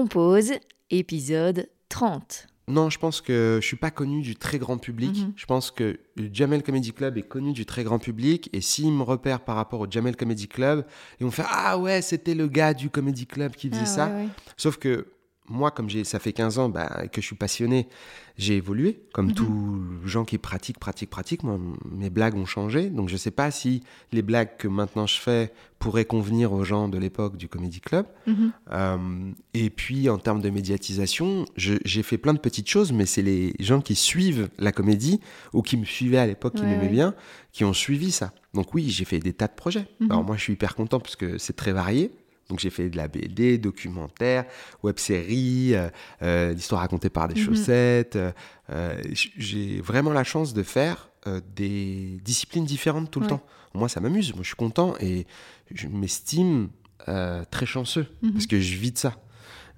[0.00, 0.52] Compose,
[0.90, 2.48] épisode 30.
[2.68, 5.16] Non, je pense que je suis pas connu du très grand public.
[5.16, 5.32] Mhm.
[5.36, 8.50] Je pense que le Jamel Comedy Club est connu du très grand public.
[8.52, 10.84] Et s'ils me repèrent par rapport au Jamel Comedy Club,
[11.18, 14.06] ils vont faire Ah ouais, c'était le gars du Comedy Club qui faisait Ah, ça.
[14.08, 14.28] ouais, ouais.
[14.58, 15.06] Sauf que
[15.48, 17.88] moi, comme ça fait 15 ans bah, que je suis passionné,
[18.38, 19.00] j'ai évolué.
[19.12, 19.34] Comme Mhm.
[19.34, 21.42] tous les gens qui pratiquent, pratiquent, pratiquent.
[21.42, 21.58] Moi,
[21.90, 22.90] mes blagues ont changé.
[22.90, 26.64] Donc, je ne sais pas si les blagues que maintenant je fais pourraient convenir aux
[26.64, 28.06] gens de l'époque du Comedy Club.
[28.26, 28.52] Mhm.
[28.72, 33.22] Euh, et puis, en termes de médiatisation, j'ai fait plein de petites choses, mais c'est
[33.22, 35.20] les gens qui suivent la comédie
[35.52, 36.88] ou qui me suivaient à l'époque, qui Ouais, m'aimaient ouais.
[36.88, 37.14] bien,
[37.52, 38.32] qui ont suivi ça.
[38.54, 39.86] Donc, oui, j'ai fait des tas de projets.
[40.00, 40.10] Mhm.
[40.10, 42.10] Alors, moi, je suis hyper content parce que c'est très varié.
[42.48, 44.44] Donc, j'ai fait de la BD, documentaire,
[44.82, 45.88] web-série, euh,
[46.22, 47.46] euh, l'histoire racontée par des Mhm.
[47.46, 48.16] chaussettes.
[48.70, 49.02] euh,
[49.36, 53.30] j'ai vraiment la chance de faire euh, des disciplines différentes tout le Ouais.
[53.30, 53.42] temps.
[53.74, 54.32] Moi, ça m'amuse.
[54.34, 55.26] Moi, je suis content et
[55.74, 56.68] je m'estime
[57.50, 58.32] très chanceux Mhm.
[58.32, 59.16] parce que je vis de ça.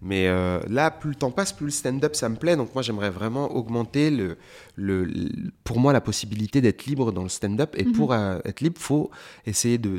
[0.01, 2.55] Mais euh, là, plus le temps passe, plus le stand-up, ça me plaît.
[2.57, 4.37] Donc moi, j'aimerais vraiment augmenter, le,
[4.77, 5.29] le, le-
[5.65, 7.75] pour moi, la possibilité d'être libre dans le stand-up.
[7.77, 7.93] Et Mhm.
[7.93, 9.11] pour euh, être libre, faut
[9.45, 9.99] essayer de,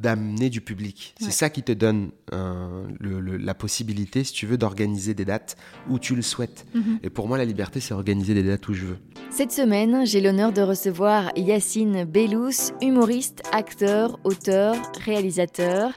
[0.00, 1.14] d'amener du public.
[1.20, 1.26] Ouais.
[1.26, 5.56] C'est ça qui te donne euh, le- la possibilité, si tu veux, d'organiser des dates
[5.90, 6.64] où tu le souhaites.
[6.74, 7.00] Mhm.
[7.02, 8.98] Et pour moi, la liberté, c'est organiser des dates où je veux.
[9.30, 15.90] Cette semaine, j'ai l'honneur de recevoir Yacine Bellous, humoriste, acteur, auteur, réalisateur.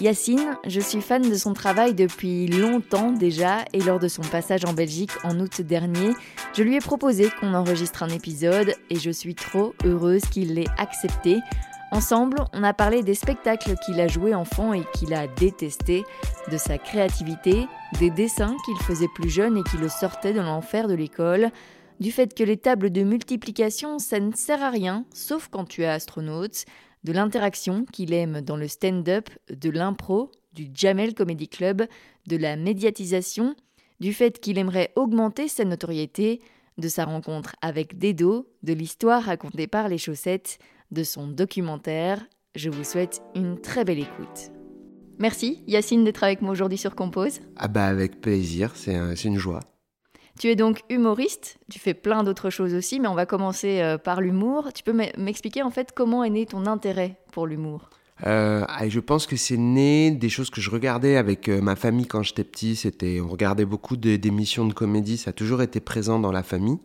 [0.00, 4.64] Yacine, je suis fan de son travail depuis longtemps déjà et lors de son passage
[4.64, 6.12] en Belgique en août dernier,
[6.54, 10.68] je lui ai proposé qu'on enregistre un épisode et je suis trop heureuse qu'il l'ait
[10.76, 11.40] accepté.
[11.90, 16.04] Ensemble, on a parlé des spectacles qu'il a joués enfant et qu'il a détestés,
[16.52, 17.66] de sa créativité,
[17.98, 21.50] des dessins qu'il faisait plus jeune et qui le sortaient de l'enfer de l'école,
[21.98, 25.82] du fait que les tables de multiplication, ça ne sert à rien, sauf quand tu
[25.82, 26.66] es astronaute,
[27.04, 31.82] de l'interaction qu'il aime dans le stand-up, de l'impro, du Jamel Comedy Club,
[32.26, 33.54] de la médiatisation,
[34.00, 36.40] du fait qu'il aimerait augmenter sa notoriété,
[36.78, 40.58] de sa rencontre avec Dedo, de l'histoire racontée par les chaussettes,
[40.90, 42.24] de son documentaire.
[42.54, 44.50] Je vous souhaite une très belle écoute.
[45.18, 47.40] Merci Yacine d'être avec moi aujourd'hui sur Compose.
[47.56, 49.60] Ah bah avec plaisir, c'est un- c'est une joie.
[50.38, 53.98] Tu es donc humoriste, tu fais plein d'autres choses aussi, mais on va commencer euh,
[53.98, 54.72] par l'humour.
[54.72, 57.90] Tu peux m'expliquer en fait comment est né ton intérêt pour l'humour?
[58.24, 61.74] Euh, ah, je pense que c'est né des choses que je regardais avec euh, ma
[61.74, 62.76] famille quand j'étais petit.
[62.76, 65.16] C'était, on regardait beaucoup d'émissions de comédie.
[65.16, 66.78] Ça a toujours été présent dans la famille.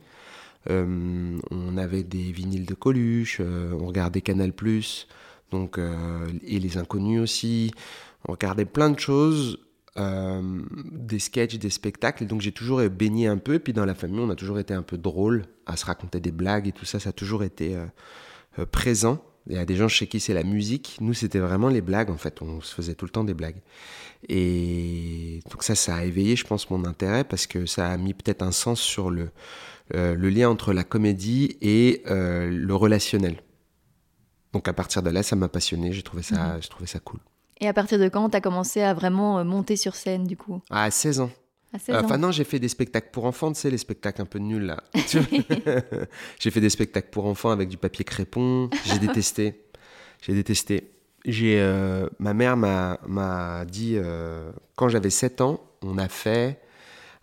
[0.70, 4.54] On avait des vinyles de Coluche, on regardait Canal+,
[5.52, 7.72] donc et les Inconnus aussi.
[8.30, 9.60] On regardait plein de choses,
[9.96, 12.26] des sketchs, des spectacles.
[12.26, 13.56] Donc j'ai toujours baigné un peu.
[13.56, 16.20] Et puis dans la famille, on a toujours été un peu drôle à se raconter
[16.20, 17.00] des blagues et tout ça.
[17.00, 17.86] Ça a toujours été euh,
[18.60, 19.24] euh, présent.
[19.48, 20.98] Il y a des gens chez qui c'est la musique.
[21.02, 22.42] Nous, c'était vraiment les blagues, en fait.
[22.42, 23.62] On se faisait tout le temps des blagues.
[24.30, 28.14] Et donc ça, ça a éveillé, je pense, mon intérêt parce que ça a mis
[28.14, 29.32] peut-être un sens sur le,
[29.96, 33.42] euh, le lien entre la comédie et euh, le relationnel.
[34.54, 35.92] Donc à partir de là, ça m'a passionné.
[35.92, 37.20] J'ai trouvé ça, j'ai trouvé ça cool.
[37.64, 40.36] Et à partir de quand tu as commencé à vraiment euh, monter sur scène du
[40.36, 40.62] coup?
[40.70, 41.32] À 16 ans.
[41.74, 43.78] À 16 Euh, ans Enfin non, j'ai fait des spectacles pour enfants, tu sais, les
[43.78, 44.84] spectacles un peu nuls là.
[46.40, 48.70] j'ai fait des spectacles pour enfants avec du papier crépon.
[48.84, 49.64] J'ai détesté.
[50.22, 50.92] J'ai détesté.
[51.26, 56.60] J'ai, euh, ma mère m'a, m'a dit, euh, quand j'avais 7 ans, on a fait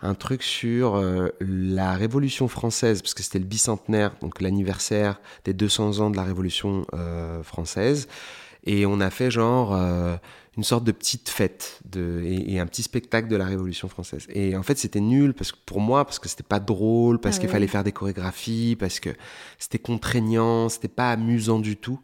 [0.00, 0.98] un truc sur
[1.40, 6.22] la Révolution française, parce que c'était le bicentenaire, donc l'anniversaire des 200 ans de la
[6.22, 6.86] Révolution
[7.42, 8.08] française.
[8.65, 10.16] Et on a fait genre euh,
[10.56, 14.26] une sorte de petite fête de, et, et un petit spectacle de la Révolution française.
[14.28, 17.37] Et en fait, c'était nul parce que pour moi, parce que c'était pas drôle, parce
[17.37, 19.10] Ah qu'il fallait faire des chorégraphies, parce que
[19.59, 22.00] c'était contraignant, c'était pas amusant du tout.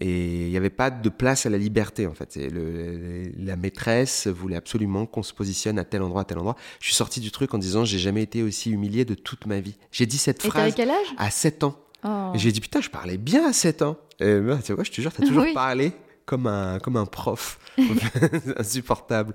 [0.00, 2.36] Et il n'y avait pas de place à la liberté, en fait.
[2.36, 6.56] Et le- la maîtresse voulait absolument qu'on se positionne à tel endroit, à tel endroit.
[6.80, 9.60] Je suis sorti du truc en disant J'ai jamais été aussi humilié de toute ma
[9.60, 9.76] vie.
[9.92, 11.06] J'ai dit cette Et phrase quel âge?
[11.16, 11.76] à 7 ans.
[12.04, 12.32] Oh.
[12.34, 13.96] Et j'ai dit Putain, je parlais bien à 7 ans.
[14.20, 15.52] Et bah, tu vois, je te jure, t'as toujours Oui.
[15.54, 15.92] parlé
[16.26, 17.58] comme un, comme un prof.
[18.56, 19.34] Insupportable.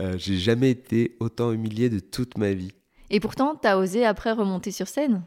[0.00, 2.72] Euh, j'ai jamais été autant humilié de toute ma vie.
[3.10, 5.22] Et pourtant, t'as osé après remonter sur scène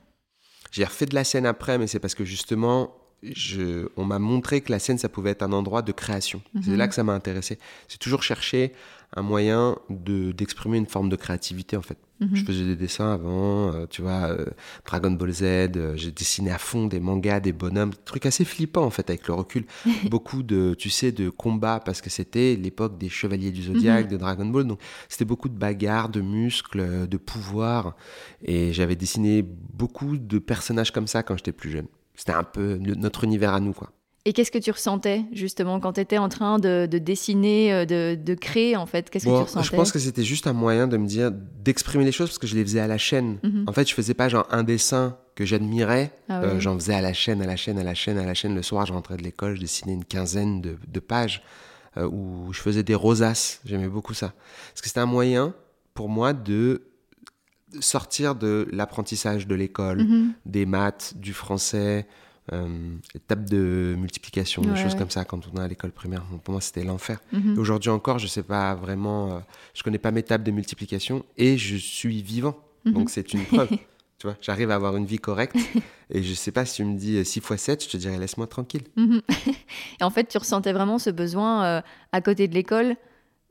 [0.71, 2.93] J'ai refait de la scène après, mais c'est parce que justement,
[3.23, 6.41] je, on m'a montré que la scène, ça pouvait être un endroit de création.
[6.61, 6.75] C'est Mhm.
[6.77, 7.57] là que ça m'a intéressé.
[7.87, 8.73] C'est toujours chercher
[9.15, 11.97] un moyen de d'exprimer une forme de créativité, en fait.
[12.19, 12.35] Mhm.
[12.35, 14.45] Je faisais des dessins avant, euh, tu vois, euh,
[14.85, 18.43] Dragon Ball Z, euh, j'ai dessiné à fond des mangas, des bonhommes, des trucs assez
[18.43, 19.65] flippants, en fait, avec le recul.
[20.09, 24.11] beaucoup de, tu sais, de combats, parce que c'était l'époque des chevaliers du zodiaque, Mhm.
[24.11, 27.95] de Dragon Ball, donc c'était beaucoup de bagarres, de muscles, euh, de pouvoir.
[28.43, 31.87] Et j'avais dessiné beaucoup de personnages comme ça quand j'étais plus jeune.
[32.15, 33.91] C'était un peu notre univers à nous, quoi.
[34.25, 38.33] Et qu'est-ce que tu ressentais justement quand tu étais en train de, dessiner, euh, de,
[38.35, 39.09] créer en fait?
[39.09, 39.65] Qu'est-ce que tu ressentais?
[39.65, 42.47] Je pense que c'était juste un moyen de me dire, d'exprimer les choses parce que
[42.47, 43.39] je les faisais à la chaîne.
[43.43, 43.65] Mhm.
[43.67, 47.01] En fait, je faisais pas genre un dessin que j'admirais, ah euh, j'en faisais à
[47.01, 48.55] la chaîne, à la chaîne, à la chaîne, à la chaîne.
[48.55, 51.41] Le soir, je rentrais de l'école, je dessinais une quinzaine de, pages
[51.95, 53.61] euh, où je faisais des rosaces.
[53.63, 54.33] J'aimais beaucoup ça.
[54.71, 55.53] Parce que c'était un moyen
[55.93, 56.81] pour moi de
[57.79, 60.33] sortir de l'apprentissage de l'école, mhm.
[60.45, 62.05] des maths, du français,
[62.53, 62.95] euh,
[63.27, 66.23] tables de multiplication, des choses comme ça quand on est à l'école primaire.
[66.43, 67.19] Pour moi, c'était l'enfer.
[67.31, 67.57] Mhm.
[67.59, 69.39] Aujourd'hui encore, je sais pas vraiment, euh,
[69.73, 72.57] je connais pas mes tables de multiplication et je suis vivant.
[72.85, 72.93] Mhm.
[72.93, 73.69] Donc c'est une preuve.
[74.19, 75.55] tu vois, j'arrive à avoir une vie correcte
[76.09, 78.47] et je sais pas si tu me dis 6 x 7, je te dirais laisse-moi
[78.47, 78.83] tranquille.
[78.95, 79.21] Mhm.
[80.01, 81.81] et en fait, tu ressentais vraiment ce besoin euh,
[82.11, 82.95] à côté de l'école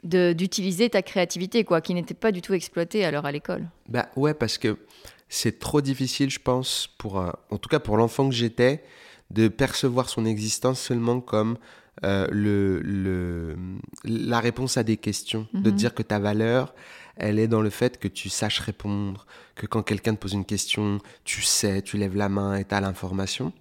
[0.04, 3.68] d'utiliser ta créativité, quoi, qui n'était pas du tout exploitée alors à l'école?
[3.88, 4.78] Bah ouais, parce que
[5.28, 8.82] c'est trop difficile, je pense, pour, en tout cas pour l'enfant que j'étais,
[9.30, 11.58] de percevoir son existence seulement comme
[12.04, 13.56] euh, le, le,
[14.04, 15.76] la réponse à des questions, de mhm.
[15.76, 16.74] dire que ta valeur,
[17.16, 19.26] elle est dans le fait que tu saches répondre,
[19.56, 22.74] que quand quelqu'un te pose une question, tu sais, tu lèves la main et tu
[22.74, 23.52] as l'information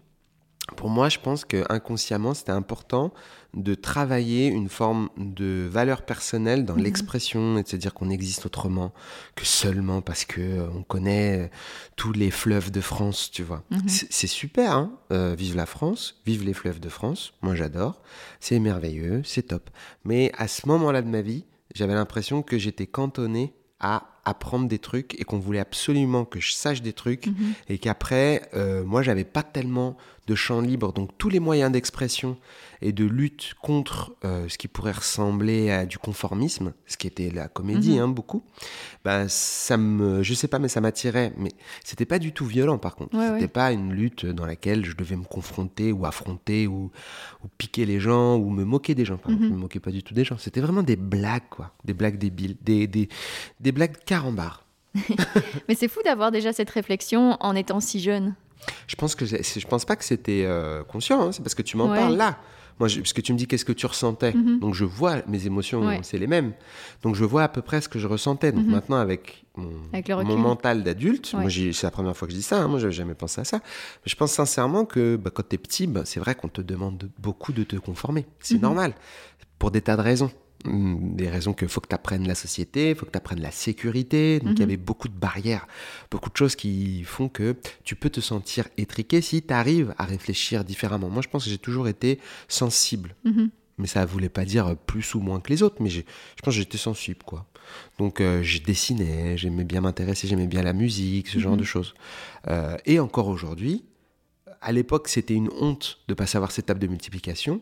[0.75, 3.14] pour moi, je pense que inconsciemment, c'était important
[3.54, 6.84] de travailler une forme de valeur personnelle dans mhm.
[6.84, 8.94] l'expression et de se dire qu'on existe autrement
[9.36, 11.48] que seulement parce que euh, on connaît euh,
[11.96, 13.64] tous les fleuves de France, tu vois.
[13.72, 13.88] Mhm.
[13.88, 17.34] C'est super, hein euh, vive la France, vive les fleuves de France.
[17.42, 18.02] Moi, j'adore.
[18.40, 19.70] C'est merveilleux, c'est top.
[20.04, 24.80] Mais à ce moment-là de ma vie, j'avais l'impression que j'étais cantonné à apprendre des
[24.80, 27.54] trucs et qu'on voulait absolument que je sache des trucs mhm.
[27.70, 29.96] et qu'après, euh, moi, j'avais pas tellement
[30.27, 30.94] de champ libre.
[30.94, 32.38] Donc, tous les moyens d'expression
[32.81, 37.31] et de lutte contre euh, ce qui pourrait ressembler à du conformisme, ce qui était
[37.31, 38.00] la comédie, mhm.
[38.00, 38.44] hein, beaucoup,
[39.03, 41.33] ben, ça me, je sais pas, mais ça m'attirait.
[41.38, 41.51] Mais
[41.83, 43.18] c'était pas du tout violent, par contre.
[43.33, 46.91] c'était pas une lutte dans laquelle je devais me confronter ou affronter ou,
[47.44, 49.18] ou piquer les gens ou me moquer des gens.
[49.18, 49.47] Pardon, mhm.
[49.47, 50.38] Je me moquais pas du tout des gens.
[50.38, 51.71] C'était vraiment des blagues, quoi.
[51.85, 53.07] Des blagues débiles, des, des,
[53.59, 53.95] des blagues
[54.33, 54.65] barre.
[55.68, 58.35] Mais c'est fou d'avoir déjà cette réflexion en étant si jeune.
[58.88, 61.21] Je pense que je pense pas que c'était euh, conscient.
[61.21, 61.31] Hein.
[61.31, 62.38] C'est parce que tu m'en parles là.
[62.80, 64.33] Moi, parce que tu me dis qu'est-ce que tu ressentais?
[64.33, 64.59] Mhm.
[64.59, 66.54] Donc je vois mes émotions, c'est les mêmes.
[67.01, 68.51] Donc je vois à peu près ce que je ressentais.
[68.51, 68.71] Donc mhm.
[68.71, 72.62] maintenant avec mon, mental d'adulte, c'est la première fois que je dis ça.
[72.62, 72.68] Hein.
[72.68, 73.57] moi j'avais jamais pensé à ça.
[73.57, 76.62] Mais je pense sincèrement que bah, quand tu es petit, bah, c'est vrai qu'on te
[76.62, 78.27] demande beaucoup de te conformer.
[78.39, 78.62] C'est mhm.
[78.62, 78.94] normal
[79.57, 80.31] pour des tas de raisons.
[80.68, 84.40] Des raisons que faut que tu apprennes la société, faut que tu apprennes la sécurité.
[84.40, 84.69] Donc il y mhm.
[84.69, 85.68] avait beaucoup de barrières,
[86.12, 90.06] beaucoup de choses qui font que tu peux te sentir étriqué si tu arrives à
[90.06, 91.10] réfléchir différemment.
[91.10, 93.16] Moi, je pense que j'ai toujours été sensible.
[93.24, 93.50] Mhm.
[93.80, 96.02] Mais ça ne voulait pas dire plus ou moins que les autres, mais je
[96.44, 97.46] pense que j'étais sensible, quoi.
[98.00, 101.60] Donc euh, j'ai dessiné, j'aimais bien m'intéresser, j'aimais bien la musique, ce genre mhm.
[101.60, 101.94] de choses.
[102.48, 103.84] Euh, et encore aujourd'hui,
[104.62, 107.62] à l'époque, c'était une honte de pas savoir cette table de multiplication.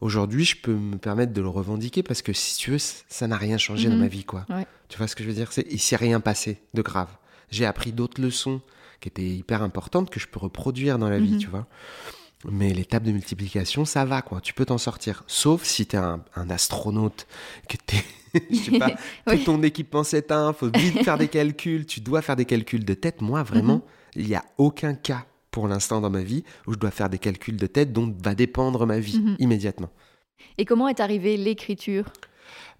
[0.00, 3.36] Aujourd'hui, je peux me permettre de le revendiquer parce que si tu veux, ça n'a
[3.36, 4.00] rien changé dans mhm.
[4.00, 4.46] ma vie, quoi.
[4.88, 5.52] Tu vois ce que je veux dire?
[5.52, 7.08] C'est il s'est rien passé de grave.
[7.50, 8.60] J'ai appris d'autres leçons
[9.00, 11.38] qui étaient hyper importantes que je peux reproduire dans la vie, mhm.
[11.38, 11.66] tu vois.
[12.50, 14.40] Mais les tables de multiplication, ça va, quoi.
[14.40, 15.24] Tu peux t'en sortir.
[15.26, 16.20] Sauf si tu es un,
[16.50, 17.26] astronaute,
[17.68, 18.04] que t'es,
[18.50, 18.90] je sais pas,
[19.26, 22.94] tout ton équipement s'éteint, faut vite faire des calculs, tu dois faire des calculs de
[22.94, 23.22] tête.
[23.22, 23.82] Moi, vraiment, mhm.
[24.16, 25.24] il n'y a aucun cas
[25.54, 28.34] pour l'instant dans ma vie où je dois faire des calculs de tête dont va
[28.34, 29.36] dépendre ma vie mhm.
[29.38, 29.88] immédiatement.
[30.58, 32.06] Et comment est arrivée l'écriture?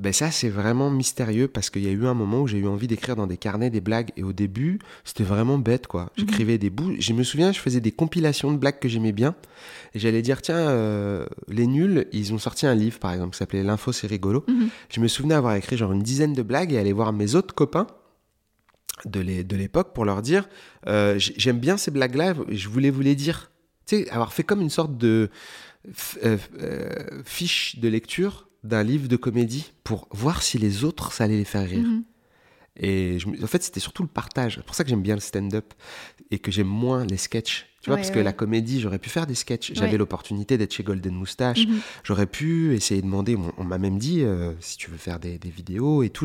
[0.00, 2.66] Ben ça c'est vraiment mystérieux parce qu'il y a eu un moment où j'ai eu
[2.66, 6.02] envie d'écrire dans des carnets des blagues et au début c'était vraiment bête quoi.
[6.02, 6.08] Mhm.
[6.16, 9.36] J'écrivais des bouts, je me souviens je faisais des compilations de blagues que j'aimais bien
[9.94, 13.38] et j'allais dire tiens euh, les nuls ils ont sorti un livre par exemple qui
[13.38, 14.44] s'appelait l'info c'est rigolo.
[14.48, 14.68] Mhm.
[14.88, 17.54] Je me souvenais avoir écrit genre une dizaine de blagues et aller voir mes autres
[17.54, 17.86] copains
[19.04, 20.48] de l'époque pour leur dire
[20.86, 23.50] euh, j'aime bien ces blagues-là, je voulais vous les dire.
[23.86, 25.30] Tu sais, avoir fait comme une sorte de
[26.24, 31.24] euh, euh, fiche de lecture d'un livre de comédie pour voir si les autres, ça
[31.24, 31.86] allait les faire rire.
[31.86, 32.04] Mhm.
[32.76, 34.56] Et en fait, c'était surtout le partage.
[34.56, 35.74] C'est pour ça que j'aime bien le stand-up
[36.30, 37.66] et que j'aime moins les sketchs.
[37.80, 39.74] Tu vois, parce que la comédie, j'aurais pu faire des sketchs.
[39.74, 41.66] J'avais l'opportunité d'être chez Golden Moustache.
[41.66, 41.80] Mhm.
[42.02, 43.36] J'aurais pu essayer de demander.
[43.58, 46.24] On, m'a même dit euh, si tu veux faire des, vidéos et tout.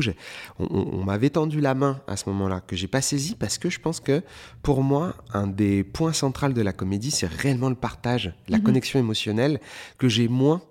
[0.58, 3.68] On, on m'avait tendu la main à ce moment-là que j'ai pas saisi parce que
[3.68, 4.22] je pense que
[4.62, 8.64] pour moi, un des points centraux de la comédie, c'est réellement le partage, la mhm.
[8.64, 9.60] connexion émotionnelle
[9.98, 10.62] que j'ai moins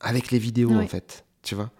[0.00, 1.24] avec les vidéos en fait.
[1.42, 1.72] Tu vois?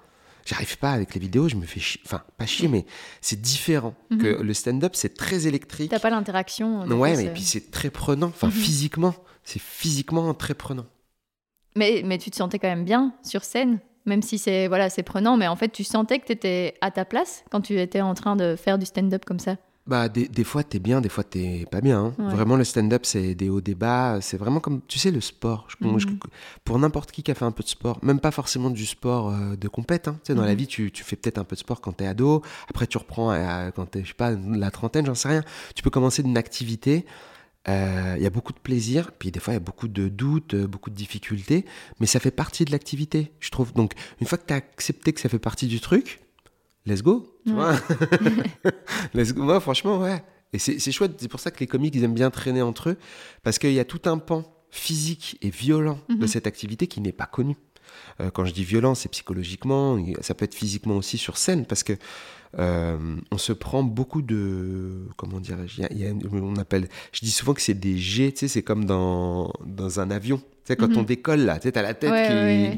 [0.49, 2.01] J'arrive pas avec les vidéos, je me fais chier.
[2.07, 2.87] Enfin, pas chier, mais
[3.21, 3.95] c'est différent.
[4.09, 4.19] Mhm.
[4.19, 5.91] que Le stand-up, c'est très électrique.
[5.91, 6.87] T'as pas l'interaction.
[6.87, 8.29] Ouais, mais puis c'est très prenant.
[8.29, 8.55] Enfin, mhm.
[8.55, 9.15] physiquement,
[9.45, 10.87] c'est physiquement très prenant.
[11.77, 15.03] Mais, mais tu te sentais quand même bien sur scène, même si c'est voilà, c'est
[15.03, 15.37] prenant.
[15.37, 18.15] Mais en fait, tu sentais que tu étais à ta place quand tu étais en
[18.15, 19.57] train de faire du stand-up comme ça?
[19.89, 21.99] Bah, des, des fois, t'es bien, des fois, t'es pas bien.
[21.99, 22.15] hein.
[22.19, 22.35] Ouais.
[22.35, 24.19] Vraiment, le stand-up, c'est des hauts, des bas.
[24.21, 25.67] C'est vraiment comme, tu sais, le sport.
[25.69, 26.19] Je- moi, je- Mhm.
[26.63, 29.31] pour n'importe qui qui a fait un peu de sport, même pas forcément du sport
[29.31, 30.07] euh, de compète.
[30.07, 30.17] hein.
[30.23, 30.59] Tu sais, dans la Mhm.
[30.59, 32.43] vie, tu, tu fais peut-être un peu de sport quand t'es ado.
[32.69, 35.43] Après, tu reprends à- quand t'es, je sais pas, la trentaine, j'en sais rien.
[35.75, 37.07] Tu peux commencer d'une activité.
[37.69, 40.09] euh, Il y a beaucoup de plaisir, puis des fois il y a beaucoup de
[40.09, 41.65] doutes, euh, beaucoup de difficultés,
[42.01, 43.73] mais ça fait partie de l'activité, je trouve.
[43.75, 46.21] Donc une fois que tu as accepté que ça fait partie du truc,
[46.87, 47.73] let's go, tu Ouais.
[47.75, 48.73] vois.
[49.15, 49.43] let's go.
[49.43, 50.23] Moi, franchement, ouais.
[50.53, 52.91] Et c'est c'est chouette, c'est pour ça que les comiques, ils aiment bien traîner entre
[52.91, 52.97] eux,
[53.43, 56.27] parce qu'il y a tout un pan physique et violent de Mhm.
[56.27, 57.57] cette activité qui n'est pas connu.
[58.21, 61.67] Euh, quand je dis violent, c'est psychologiquement, et ça peut être physiquement aussi sur scène,
[61.67, 61.93] parce que
[62.59, 65.83] euh, on se prend beaucoup de, comment dirais-je,
[66.33, 70.01] on appelle, je dis souvent que c'est des jets, tu sais, c'est comme dans, dans
[70.01, 70.39] un avion.
[70.39, 70.97] Tu sais, quand Mhm.
[70.99, 72.77] on décolle, là, tu sais, t'as la tête Ouais, qui ouais,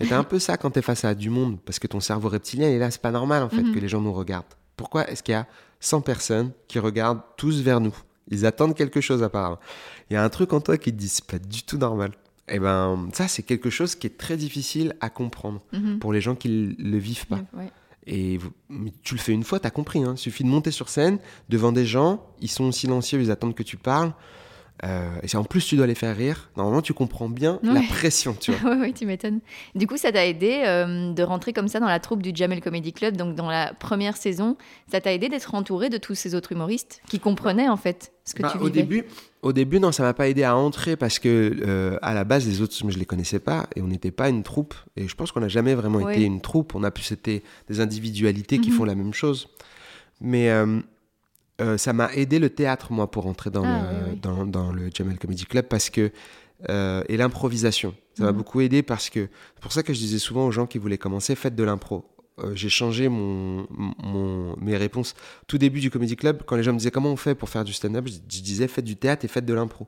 [0.00, 0.04] est...
[0.04, 2.28] Et t'as un peu ça quand t'es face à du monde, parce que ton cerveau
[2.28, 3.74] reptilien est là, c'est pas normal, en fait, Mhm.
[3.74, 4.44] que les gens nous regardent.
[4.76, 5.46] Pourquoi est-ce qu'il y a
[5.80, 7.94] 100 personnes qui regardent tous vers nous?
[8.30, 9.58] Ils attendent quelque chose, apparemment.
[10.10, 12.10] Il y a un truc en toi qui te dit, c'est pas du tout normal.
[12.48, 15.98] Et ben, ça, c'est quelque chose qui est très difficile à comprendre Mhm.
[15.98, 17.40] pour les gens qui le vivent pas.
[17.54, 17.70] Ouais.
[18.06, 18.52] Et vous-
[19.02, 20.04] tu le fais une fois, t'as compris.
[20.04, 20.12] Hein.
[20.14, 23.64] Il suffit de monter sur scène devant des gens, ils sont silencieux, ils attendent que
[23.64, 24.12] tu parles.
[24.84, 26.50] Euh, et c'est en plus, tu dois les faire rire.
[26.56, 28.76] Normalement, tu comprends bien la pression, tu vois.
[28.76, 29.40] Ouais, tu m'étonnes.
[29.74, 32.60] Du coup, ça t'a aidé euh, de rentrer comme ça dans la troupe du Jamel
[32.60, 34.56] Comedy Club, donc dans la première saison.
[34.90, 38.34] Ça t'a aidé d'être entouré de tous ces autres humoristes qui comprenaient en fait ce
[38.34, 38.82] que Bah, tu au vivais?
[38.82, 39.04] début,
[39.42, 42.46] au début, non, ça m'a pas aidé à entrer parce que euh, à la base,
[42.46, 44.74] les autres, je les connaissais pas et on n'était pas une troupe.
[44.96, 46.16] Et je pense qu'on n'a jamais vraiment Ouais.
[46.16, 46.74] été une troupe.
[46.74, 48.76] On a plus été des individualités qui Mhm.
[48.76, 49.48] font la même chose.
[50.20, 50.50] Mais
[51.60, 54.16] euh, ça m'a aidé le théâtre, moi, pour entrer dans, Ah, le.
[54.16, 56.10] Dans, dans le Jamel Comedy Club parce que
[56.70, 58.36] euh, et l'improvisation, ça m'a Mhm.
[58.38, 60.96] beaucoup aidé parce que c'est pour ça que je disais souvent aux gens qui voulaient
[60.98, 62.04] commencer, faites de l'impro.
[62.38, 65.14] Euh, j'ai changé mon, mon, mes réponses.
[65.46, 67.64] Tout début du Comedy Club, quand les gens me disaient comment on fait pour faire
[67.64, 69.86] du stand-up, je, je disais faites du théâtre et faites de l'impro.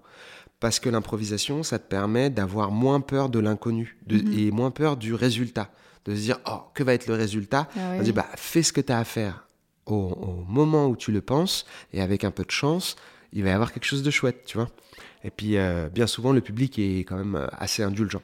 [0.60, 4.32] Parce que l'improvisation, ça te permet d'avoir moins peur de l'inconnu Mhm.
[4.38, 5.70] et moins peur du résultat.
[6.04, 7.68] De se dire, oh, que va être le résultat?
[7.76, 7.96] Ah ouais.
[8.00, 9.46] On dit, bah, fais ce que tu as à faire
[9.92, 12.96] au, moment où tu le penses, et avec un peu de chance,
[13.32, 14.68] il va y avoir quelque chose de chouette, tu vois.
[15.24, 18.22] Et puis, euh, bien souvent, le public est quand même euh, assez indulgent.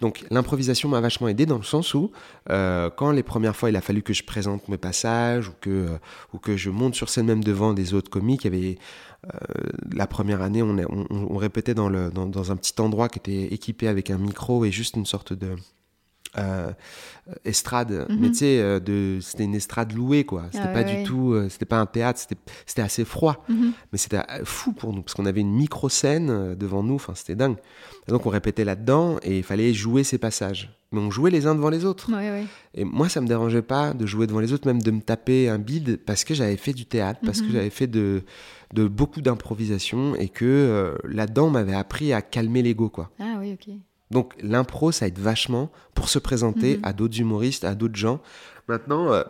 [0.00, 2.10] Donc, l'improvisation m'a vachement aidé dans le sens où,
[2.48, 5.88] euh, quand les premières fois, il a fallu que je présente mes passages ou que,
[6.32, 8.78] ou que je monte sur scène même devant des autres comiques, avait
[9.92, 13.52] la première année, on- on répétait dans, le, dans, dans un petit endroit qui était
[13.54, 15.54] équipé avec un micro et juste une sorte de
[16.38, 16.70] euh,
[17.44, 18.06] estrade.
[18.08, 18.16] Mhm.
[18.18, 20.44] Mais tu sais, euh, de- c'était une estrade louée, quoi.
[20.52, 22.20] C'était Ah pas du tout, euh, c'était pas un théâtre,
[22.66, 23.44] c'était assez froid.
[23.48, 23.72] Mhm.
[23.92, 27.14] Mais c'était euh, fou pour nous, parce qu'on avait une micro-scène euh, devant nous, enfin
[27.14, 27.56] c'était dingue.
[28.08, 30.76] Et donc on répétait là-dedans et il fallait jouer ces passages.
[30.92, 32.10] Mais on jouait les uns devant les autres.
[32.74, 35.48] Et moi, ça me dérangeait pas de jouer devant les autres, même de me taper
[35.48, 37.52] un bide, parce que j'avais fait du théâtre, parce que Mhm.
[37.52, 38.24] j'avais fait de,
[38.74, 43.10] de beaucoup d'improvisation et que euh, là-dedans, on m'avait appris à calmer l'ego, quoi.
[43.20, 43.72] Ah oui, ok.
[44.10, 46.84] Donc l'impro, ça aide vachement pour se présenter Mhm.
[46.84, 48.20] à d'autres humoristes, à d'autres gens.
[48.68, 49.22] Maintenant, euh,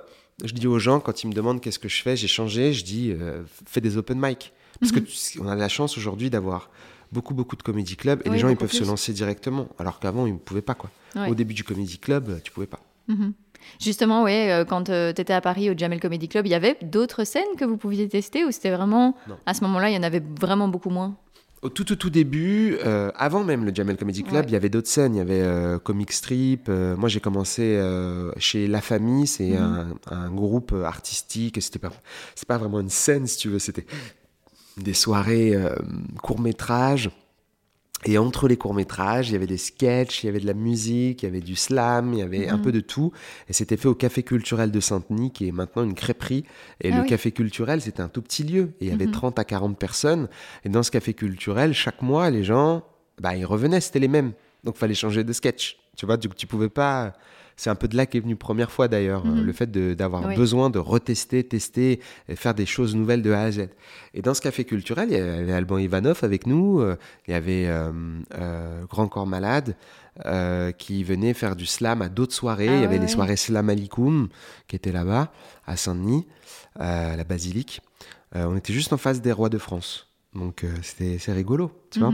[0.45, 2.85] je dis aux gens, quand ils me demandent qu'est-ce que je fais, j'ai changé, je
[2.85, 4.53] dis euh, fais des open mic.
[4.81, 6.71] Parce que tu- on a la chance aujourd'hui d'avoir
[7.13, 9.69] beaucoup, beaucoup de comédie club et Oui, les gens, ils peuvent se lancer directement.
[9.79, 10.91] Alors qu'avant, ils ne pouvaient pas, quoi.
[11.17, 11.29] Ouais.
[11.29, 12.81] Au début du comédie club, euh, tu pouvais pas.
[13.09, 13.35] Mhm.
[13.79, 16.79] Justement, ouais, euh, quand tu étais à Paris au Jamel Comedy Club, il y avait
[16.81, 19.37] d'autres scènes que vous pouviez tester ou c'était vraiment Non.
[19.45, 21.15] à ce moment-là, il y en avait vraiment beaucoup moins?
[21.63, 24.51] Au tout, tout, tout début, euh, avant même le Jamel Comedy Club, Ouais.
[24.51, 25.15] il y avait d'autres scènes.
[25.15, 26.69] Il y avait euh, Comic Strip.
[26.71, 29.27] euh, moi, j'ai commencé euh, chez La Famille.
[29.27, 29.97] C'est Mhm.
[30.07, 31.61] un, un groupe euh, artistique.
[31.61, 31.91] C'était pas,
[32.35, 33.59] c'est pas vraiment une scène, si tu veux.
[33.59, 33.85] C'était
[34.79, 35.75] des soirées euh,
[36.23, 37.11] court métrage.
[38.07, 40.55] Et entre les courts métrages, il y avait des sketchs, il y avait de la
[40.55, 42.63] musique, il y avait du slam, il y avait un Mhm.
[42.63, 43.13] peu de tout.
[43.49, 46.45] Et c'était fait au Café culturel de Saint-Denis, qui est maintenant une crêperie.
[46.81, 47.09] Et Ah le oui.
[47.09, 48.73] Café culturel, c'était un tout petit lieu.
[48.81, 49.13] Et il y avait Mhm.
[49.13, 50.29] 30 à 40 personnes.
[50.65, 52.85] Et dans ce café culturel, chaque mois, les gens,
[53.21, 54.33] bah, ils revenaient, c'était les mêmes.
[54.65, 55.77] Donc, fallait changer de sketch.
[55.97, 57.13] Tu vois, du coup, tu pouvais pas.
[57.57, 59.43] C'est un peu de là qu'est venu première fois d'ailleurs, Mhm.
[59.43, 60.35] le fait d'avoir Oui.
[60.37, 63.69] besoin de retester, tester, et faire des choses nouvelles de A à Z.
[64.15, 66.97] Et dans ce café culturel, il y avait Alban Ivanov avec nous, euh,
[67.29, 67.91] il y avait euh,
[68.39, 69.77] euh, Grand Corps Malade
[70.79, 72.69] qui venait faire du slam à d'autres soirées.
[72.69, 73.09] Ah il y avait ouais, les ouais.
[73.09, 74.29] soirées Slam Alikoum
[74.69, 75.33] qui étaient là-bas,
[75.67, 76.27] à Saint-Denis,
[76.79, 77.81] à la basilique.
[78.35, 80.09] On était juste en face des rois de France.
[80.35, 82.13] Donc euh, c'était c'est rigolo, tu vois.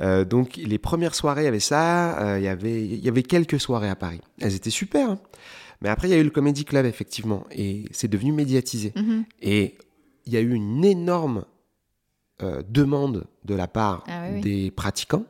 [0.00, 2.18] Euh, donc les premières soirées, il y avait ça.
[2.20, 4.20] euh, il, y avait, il y avait quelques soirées à Paris.
[4.40, 5.10] Elles étaient super.
[5.10, 5.18] hein.
[5.82, 7.44] Mais après, il y a eu le Comedy Club, effectivement.
[7.50, 8.92] Et c'est devenu médiatisé.
[8.96, 9.24] Mhm.
[9.42, 9.76] Et
[10.26, 11.44] il y a eu une énorme
[12.42, 14.40] euh, demande de la part Ah oui, oui.
[14.40, 15.24] des pratiquants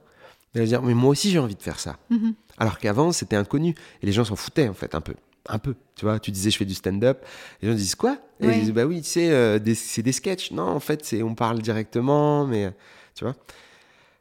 [0.55, 1.97] de dire Mais moi aussi, j'ai envie de faire ça.
[2.11, 2.35] Mhm.
[2.59, 3.75] Alors qu'avant, c'était inconnu.
[4.03, 5.15] Et les gens s'en foutaient, en fait, un peu.
[5.49, 6.19] un peu, tu vois.
[6.19, 7.25] Tu disais, je fais du stand-up.
[7.63, 8.19] Les gens disent quoi?
[8.41, 10.51] Et ils disent, bah oui, c'est euh, des, des sketchs.
[10.51, 12.73] Non, en fait, c'est on parle directement, mais
[13.15, 13.37] tu vois.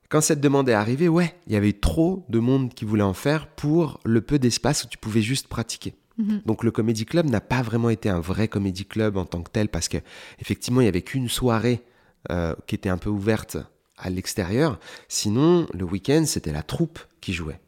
[0.10, 3.14] Quand cette demande est arrivée, ouais, il y avait trop de monde qui voulait en
[3.14, 5.94] faire pour le peu d'espace où tu pouvais juste pratiquer.
[6.18, 6.42] Mhm.
[6.46, 9.52] Donc le Comedy Club n'a pas vraiment été un vrai Comedy Club en tant que
[9.52, 9.98] tel parce que
[10.40, 11.84] effectivement il y avait qu'une soirée
[12.30, 13.58] euh, qui était un peu ouverte
[13.98, 14.80] à l'extérieur.
[15.08, 17.60] Sinon le week-end c'était la troupe qui jouait.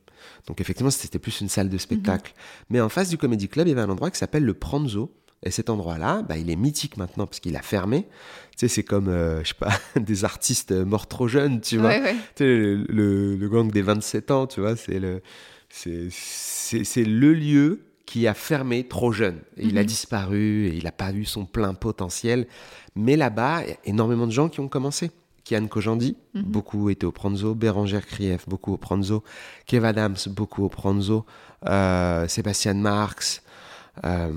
[0.47, 2.33] Donc effectivement c'était plus une salle de spectacle.
[2.35, 2.65] Mhm.
[2.71, 5.13] Mais en face du Comedy Club il y avait un endroit qui s'appelle le Pranzo.
[5.43, 8.03] Et cet endroit-là, bah, il est mythique maintenant parce qu'il a fermé.
[8.51, 11.95] Tu sais, c'est comme, euh, je sais pas, des artistes morts trop jeunes, tu vois.
[11.95, 12.05] Tu
[12.35, 15.21] sais, le, le, gang des 27 ans, tu vois, c'est le,
[15.69, 19.39] c'est le lieu qui a fermé trop jeune.
[19.57, 19.87] Il a mhm.
[19.87, 22.45] disparu et il n'a pas eu son plein potentiel.
[22.95, 25.11] Mais là-bas, il y a énormément de gens qui ont commencé.
[25.45, 26.43] Kian Kojandi, mhm.
[26.43, 27.55] beaucoup étaient au Pranzo.
[27.55, 29.23] Bérangère Krief, beaucoup au Pranzo.
[29.65, 31.25] Kev Adams, beaucoup au Pranzo.
[31.67, 33.41] Euh, Sébastien Marx.
[34.03, 34.31] Euh,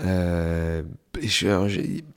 [0.00, 0.82] euh,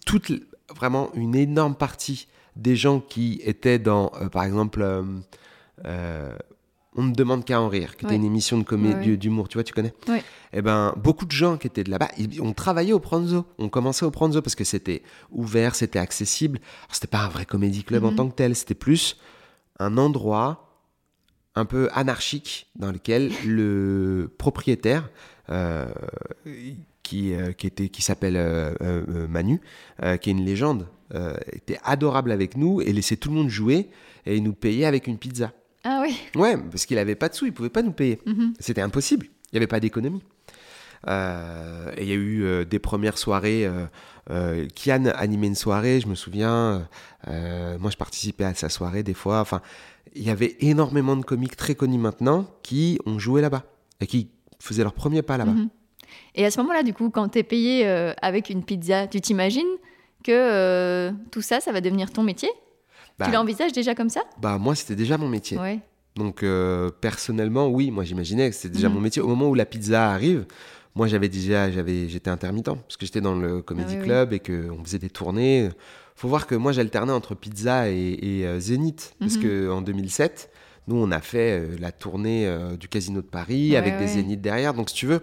[0.05, 0.31] toute,
[0.75, 4.83] vraiment une énorme partie des gens qui étaient dans, par exemple,
[6.97, 9.63] on ne demande qu'à en rire, qui était une émission de comédie d'humour, tu vois,
[9.63, 9.93] tu connais
[10.53, 12.09] Eh ben, beaucoup de gens qui étaient de là-bas,
[12.41, 16.59] ont travaillé au Pranzo, ont commencé au Pranzo parce que c'était ouvert, c'était accessible.
[16.89, 18.15] C'était pas un vrai comédie club en mhm.
[18.15, 19.17] tant que tel, c'était plus
[19.79, 20.65] un endroit
[21.55, 29.27] un peu anarchique dans lequel le propriétaire euh, qui, euh, qui, était, qui s'appelle euh,
[29.27, 29.61] Manu,
[30.21, 30.87] qui est une légende,
[31.51, 33.89] était adorable avec nous et laissait tout le monde jouer
[34.25, 35.51] et nous payait avec une pizza.
[35.83, 38.19] Ah oui Ouais, parce qu'il n'avait pas de sous, il pouvait pas nous payer.
[38.25, 38.55] Mhm.
[38.59, 39.27] C'était impossible.
[39.27, 40.23] Il n'y avait pas d'économie.
[41.07, 43.69] Euh, et il y a eu euh, des premières soirées.
[44.31, 46.87] Euh, Kian animait une soirée, je me souviens.
[47.27, 49.39] moi, je participais à sa soirée des fois.
[49.39, 49.61] Enfin,
[50.15, 53.63] il y avait énormément de comiques très connus maintenant qui ont joué là-bas
[54.01, 54.29] et qui
[54.65, 55.51] faisaient leur premier pas là-bas.
[55.51, 55.69] Mhm.
[56.35, 57.85] Et à ce moment-là, du coup, quand tu es payé
[58.21, 59.63] avec une pizza, tu t'imagines
[60.23, 62.49] que tout ça, ça va devenir ton métier?
[62.49, 63.31] Tu bah.
[63.31, 64.21] l'envisages déjà comme ça?
[64.41, 65.57] Bah moi, c'était déjà mon métier.
[66.15, 68.95] Donc euh, personnellement, oui, moi j'imaginais que c'était déjà mhm.
[68.95, 69.21] mon métier.
[69.21, 70.45] Au moment où la pizza arrive,
[70.95, 74.39] moi j'avais déjà, j'avais, j'étais intermittent parce que j'étais dans le comedy ah club et
[74.39, 75.69] que on faisait des tournées.
[76.15, 79.43] Faut voir que moi j'alternais entre pizza et, euh, Zénith parce mhm.
[79.43, 80.49] que en 2007,
[80.87, 84.73] nous on a fait euh, la tournée du Casino de Paris avec des Zéniths derrière.
[84.73, 85.21] Donc si tu veux,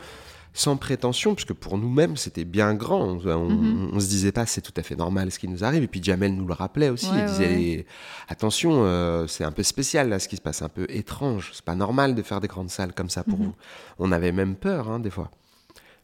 [0.55, 3.19] sans prétention, puisque pour nous-mêmes, c'était bien grand.
[3.25, 3.99] On, mhm.
[3.99, 5.83] se disait pas, c'est tout à fait normal ce qui nous arrive.
[5.83, 7.09] Et puis Jamel nous le rappelait aussi.
[7.15, 7.87] il disait,
[8.29, 11.53] attention, euh, c'est un peu spécial là, ce qui se passe, un peu étrange.
[11.55, 13.47] C'est pas normal de faire des grandes salles comme ça pour mhm.
[13.47, 13.55] vous.
[13.99, 15.31] On avait même peur, hein, des fois.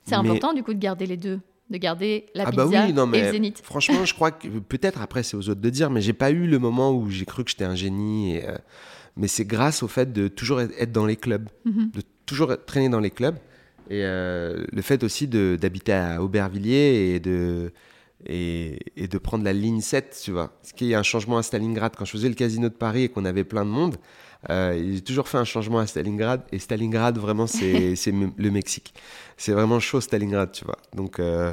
[0.04, 1.40] C'est important, du coup, de garder les deux
[1.70, 3.60] de garder la ah bah pizza oui, non, mais et le zénith.
[3.62, 6.46] Franchement, je crois que peut-être après c'est aux autres de dire, mais j'ai pas eu
[6.46, 8.36] le moment où j'ai cru que j'étais un génie.
[8.36, 8.56] Et, euh,
[9.18, 11.90] mais c'est grâce au fait de toujours être dans les clubs, mhm.
[11.90, 13.36] de toujours traîner dans les clubs.
[13.90, 17.72] Et euh, le fait aussi d'habiter à Aubervilliers et de,
[18.26, 20.52] et, et, de prendre la ligne 7, tu vois.
[20.62, 21.96] Ce qui est un changement à Stalingrad.
[21.96, 23.96] Quand je faisais le casino de Paris et qu'on avait plein de monde,
[24.50, 26.42] euh, j'ai toujours fait un changement à Stalingrad.
[26.52, 27.96] Et Stalingrad, vraiment, c'est
[28.36, 28.94] le Mexique.
[29.36, 30.78] C'est vraiment chaud, Stalingrad, tu vois.
[30.94, 31.52] Donc euh,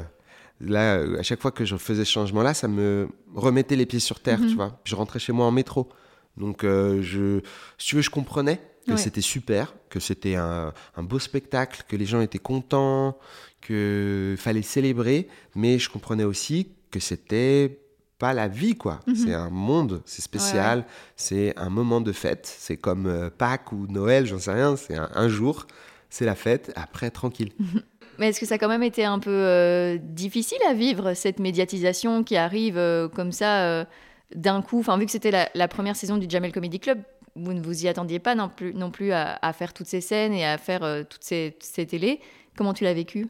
[0.60, 4.20] là, à chaque fois que je faisais ce changement-là, ça me remettait les pieds sur
[4.20, 4.48] terre, mhm.
[4.48, 4.78] tu vois.
[4.84, 5.88] Je rentrais chez moi en métro.
[6.36, 7.40] Donc, je,
[7.78, 12.06] si tu veux, je comprenais que c'était super, que c'était un, beau spectacle, que les
[12.06, 13.18] gens étaient contents,
[13.60, 17.80] qu'il fallait célébrer, mais je comprenais aussi que c'était
[18.18, 19.00] pas la vie, quoi.
[19.06, 19.14] Mhm.
[19.14, 20.84] C'est un monde, c'est spécial,
[21.16, 24.96] c'est un moment de fête, c'est comme euh, Pâques ou Noël, j'en sais rien, c'est
[24.96, 25.66] un, jour,
[26.08, 27.52] c'est la fête, après tranquille.
[28.18, 31.38] Mais est-ce que ça a quand même été un peu euh, difficile à vivre, cette
[31.38, 33.86] médiatisation qui arrive euh, comme ça
[34.34, 37.02] d'un coup Enfin, vu que c'était la, la, première saison du Jamel Comedy Club,
[37.36, 40.32] vous ne vous y attendiez pas non plus, non plus à, faire toutes ces scènes
[40.32, 42.20] et à faire euh, toutes ces, ces télés.
[42.56, 43.28] Comment tu l'as vécu?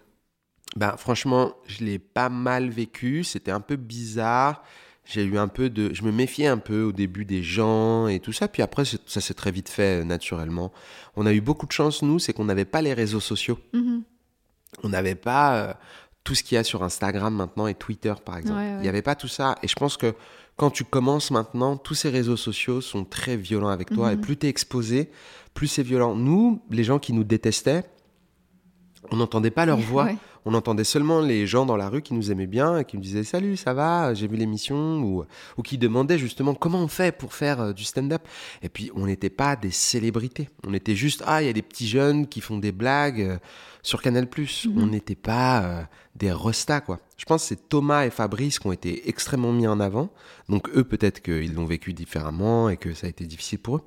[0.77, 3.25] Ben, Franchement, je l'ai pas mal vécu.
[3.25, 4.63] C'était un peu bizarre.
[5.05, 5.93] J'ai eu un peu de.
[5.95, 8.49] Je me méfiais un peu au début des gens et tout ça.
[8.49, 10.73] Puis après, ça s'est très vite fait euh, naturellement.
[11.15, 13.59] On a eu beaucoup de chance, nous, c'est qu'on n'avait pas les réseaux sociaux.
[13.73, 14.03] Mm-hmm.
[14.83, 15.75] On n'avait pas euh,
[16.25, 18.61] tout ce qu'il y a sur Instagram maintenant et Twitter, par exemple.
[18.61, 19.55] Il n'y avait pas tout ça.
[19.63, 20.15] Et je pense que
[20.57, 24.13] quand tu commences maintenant, tous ces réseaux sociaux sont très violents avec toi.
[24.13, 24.23] Et mhm.
[24.23, 25.11] plus tu es exposé,
[25.55, 26.15] plus c'est violent.
[26.17, 27.85] Nous, les gens qui nous détestaient,
[29.11, 30.09] on n'entendait pas leur voix.
[30.49, 33.03] On entendait seulement les gens dans la rue qui nous aimaient bien et qui nous
[33.03, 35.03] disaient Salut, ça va, j'ai vu l'émission.
[35.03, 35.25] Ou,
[35.59, 38.23] ou qui demandaient justement comment on fait pour faire euh, du stand-up.
[38.63, 40.49] Et puis, on n'était pas des célébrités.
[40.65, 43.39] On était juste Ah, il y a des petits jeunes qui font des blagues euh,
[43.83, 44.29] sur Canal.
[44.39, 44.81] Mhm.
[44.81, 45.83] On n'était pas euh,
[46.15, 47.01] des restas, quoi.
[47.17, 50.11] Je pense que c'est Thomas et Fabrice qui ont été extrêmement mis en avant.
[50.49, 53.83] Donc, eux, peut-être qu'ils l'ont vécu différemment et que ça a été difficile pour eux.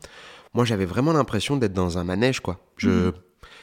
[0.54, 2.60] Moi, j'avais vraiment l'impression d'être dans un manège, quoi.
[2.76, 2.90] Je.
[2.90, 3.14] Mhm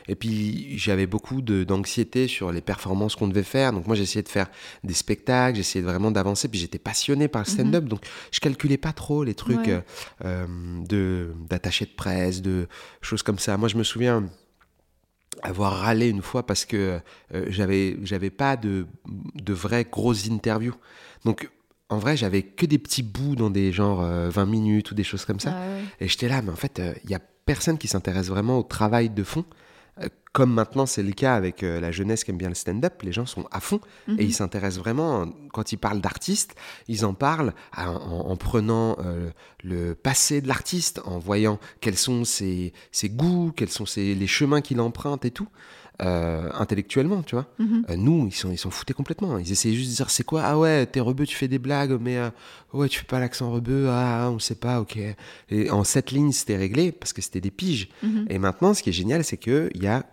[0.08, 3.72] Et puis j'avais beaucoup d'anxiété sur les performances qu'on devait faire.
[3.72, 4.48] Donc moi j'essayais de faire
[4.84, 6.48] des spectacles, j'essayais vraiment d'avancer.
[6.48, 7.54] Puis j'étais passionné par le mhm.
[7.54, 9.80] stand-up, donc je calculais pas trop les trucs euh,
[10.24, 10.46] euh,
[10.88, 12.68] de d'attaché de presse, de
[13.00, 13.56] choses comme ça.
[13.56, 14.28] Moi je me souviens
[15.42, 17.00] avoir râlé une fois parce que
[17.34, 18.86] euh, j'avais j'avais pas de
[19.34, 20.74] de vraies grosses interviews.
[21.24, 21.50] Donc
[21.88, 25.24] en vrai, j'avais que des petits bouts dans des genre 20 minutes ou des choses
[25.24, 25.54] comme ça.
[25.56, 28.64] Ah Et j'étais là, mais en fait, il y a personne qui s'intéresse vraiment au
[28.64, 29.44] travail de fond
[30.36, 33.12] comme maintenant c'est le cas avec euh, la jeunesse qui aime bien le stand-up, les
[33.12, 34.20] gens sont à fond et mhm.
[34.20, 36.54] ils s'intéressent vraiment, quand ils parlent d'artistes,
[36.88, 39.30] ils en parlent en, prenant euh,
[39.64, 44.78] le passé de l'artiste, en voyant quels sont ses, goûts, quels sont les chemins qu'il
[44.82, 45.48] emprunte et tout.
[46.02, 47.46] Euh, intellectuellement, tu vois.
[47.58, 47.86] Mhm.
[47.96, 49.38] nous, ils sont, ils sont foutés complètement.
[49.38, 50.42] Ils essayaient juste de dire c'est quoi?
[50.44, 52.18] Ah ouais, t'es rebeu, tu fais des blagues, mais
[52.74, 54.98] ouais, tu fais pas l'accent rebeu, ah, on sait pas, ok.
[55.48, 57.88] Et en cette ligne, c'était réglé parce que c'était des piges.
[58.02, 58.26] Mhm.
[58.28, 60.04] Et maintenant, ce qui est génial, c'est qu'il y a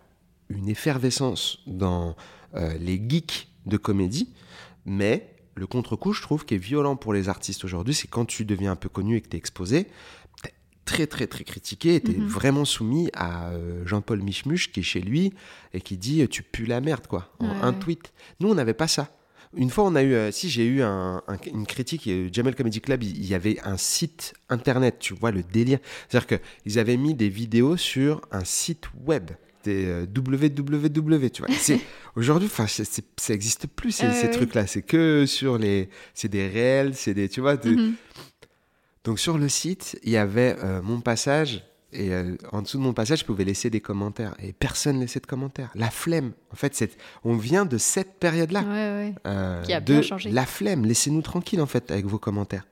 [0.49, 2.15] une effervescence dans
[2.55, 4.33] euh, les geeks de comédie,
[4.85, 8.45] mais le contre-coup, je trouve, qui est violent pour les artistes aujourd'hui, c'est quand tu
[8.45, 9.87] deviens un peu connu et que tu es exposé,
[10.85, 12.27] très très très critiqué, es mhm.
[12.27, 15.33] vraiment soumis à euh, Jean-Paul Michmuche qui est chez lui
[15.73, 18.13] et qui dit tu pues la merde quoi, en un tweet.
[18.39, 19.15] Nous, on n'avait pas ça.
[19.55, 23.23] Une fois, on a eu, euh, si j'ai eu une critique, Jamel Comedy Club, il,
[23.23, 25.77] y avait un site internet, tu vois le délire.
[26.09, 29.29] C'est-à-dire qu'ils avaient mis des vidéos sur un site web
[29.63, 31.55] c'était www, tu vois.
[32.15, 32.65] Aujourd'hui, ça
[33.29, 34.67] n'existe plus ces, trucs-là.
[34.67, 37.55] C'est que sur les, c'est des réels, c'est des, tu vois.
[37.55, 37.95] Mhm.
[39.03, 42.83] Donc sur le site, il y avait euh, mon passage et euh, en dessous de
[42.83, 45.69] mon passage, je pouvais laisser des commentaires et personne laissait de commentaires.
[45.75, 48.61] La flemme, en fait, on vient de cette période-là.
[48.61, 50.31] Ouais, euh, Qui a bien changé.
[50.31, 52.65] La flemme, laissez-nous tranquille en fait avec vos commentaires.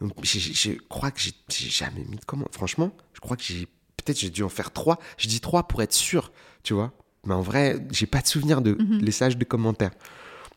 [0.00, 1.34] Donc, je crois que j'ai
[1.68, 2.54] jamais mis de commentaires.
[2.54, 3.66] Franchement, je crois que j'ai
[4.04, 4.98] Peut-être j'ai dû en faire trois.
[5.18, 6.92] Je dis trois pour être sûr, tu vois.
[7.26, 9.00] Mais en vrai, j'ai pas de souvenir de mhm.
[9.00, 9.90] laissage de commentaires.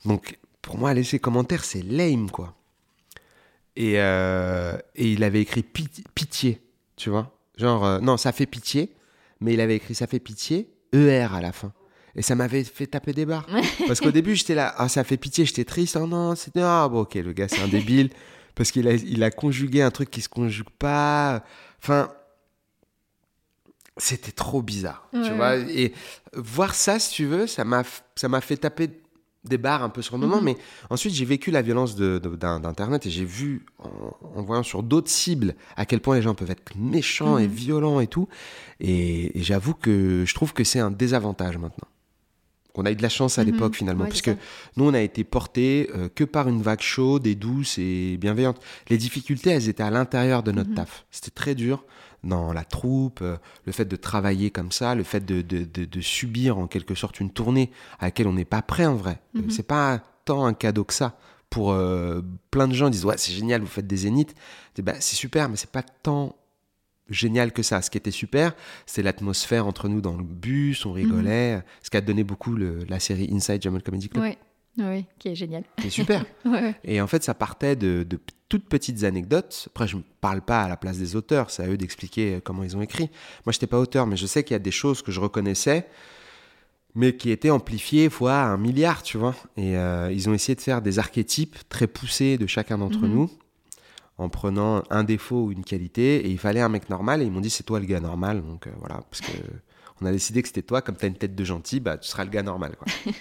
[0.05, 2.55] Donc, pour moi, laisser commentaires, c'est lame, quoi.
[3.75, 6.61] Et, euh, et il avait écrit pitié,
[6.95, 7.37] tu vois.
[7.57, 8.93] Genre, euh, non, ça fait pitié,
[9.39, 11.73] mais il avait écrit ça fait pitié, ER à la fin.
[12.15, 13.47] Et ça m'avait fait taper des barres.
[13.87, 15.97] Parce qu'au début, j'étais là, ah, ça fait pitié, j'étais triste.
[15.99, 16.61] Oh non, c'était.
[16.61, 18.09] Ah, bon, ok, le gars, c'est un débile.
[18.55, 21.43] Parce qu'il a, il a conjugué un truc qui se conjugue pas.
[21.81, 22.11] Enfin,
[23.97, 25.57] c'était trop bizarre, tu vois.
[25.57, 25.93] Et
[26.33, 27.83] voir ça, si tu veux, ça m'a,
[28.15, 28.89] ça m'a fait taper
[29.43, 30.45] des barres un peu sur le moment, mhm.
[30.45, 30.57] mais
[30.89, 35.85] ensuite j'ai vécu la violence d'Internet et j'ai vu, en, voyant sur d'autres cibles, à
[35.85, 37.53] quel point les gens peuvent être méchants et mhm.
[37.53, 38.27] violents et tout.
[38.79, 41.87] Et, j'avoue que je trouve que c'est un désavantage maintenant.
[42.75, 43.51] On a eu de la chance à mhm.
[43.51, 44.31] l'époque finalement, puisque
[44.77, 48.59] nous on a été portés euh, que par une vague chaude et douce et bienveillante.
[48.89, 51.05] Les difficultés, elles étaient à l'intérieur de notre taf.
[51.11, 51.83] C'était très dur
[52.23, 56.01] dans la troupe, euh, le fait de travailler comme ça, le fait de, de, de,
[56.01, 59.19] subir en quelque sorte une tournée à laquelle on n'est pas prêt en vrai.
[59.33, 59.49] Mhm.
[59.49, 61.17] C'est pas tant un cadeau que ça.
[61.49, 64.35] Pour euh, plein de gens, ils disent ouais c'est génial, vous faites des zéniths.
[64.81, 66.35] Bah, c'est super, mais c'est pas tant
[67.09, 67.81] génial que ça.
[67.81, 68.55] Ce qui était super,
[68.85, 71.57] c'est l'atmosphère entre nous dans le bus, on rigolait.
[71.57, 71.63] Mhm.
[71.83, 74.33] Ce qui a donné beaucoup le, la série Inside Jamal Comedy Club.
[74.77, 75.63] Oui qui est génial.
[75.81, 76.25] C'est super.
[76.83, 79.67] Et en fait, ça partait de, de toutes petites anecdotes.
[79.71, 82.63] Après, je ne parle pas à la place des auteurs, c'est à eux d'expliquer comment
[82.63, 83.09] ils ont écrit.
[83.45, 85.19] Moi, je n'étais pas auteur, mais je sais qu'il y a des choses que je
[85.19, 85.87] reconnaissais,
[86.95, 89.35] mais qui étaient amplifiées fois un milliard, tu vois.
[89.57, 93.13] Et euh, ils ont essayé de faire des archétypes très poussés de chacun d'entre mhm.
[93.13, 93.31] nous,
[94.17, 97.31] en prenant un défaut ou une qualité, et il fallait un mec normal, et ils
[97.31, 99.31] m'ont dit c'est toi le gars normal, donc euh, voilà, parce que
[100.01, 102.07] on a décidé que c'était toi, comme tu as une tête de gentil, bah tu
[102.07, 102.87] seras le gars normal, quoi.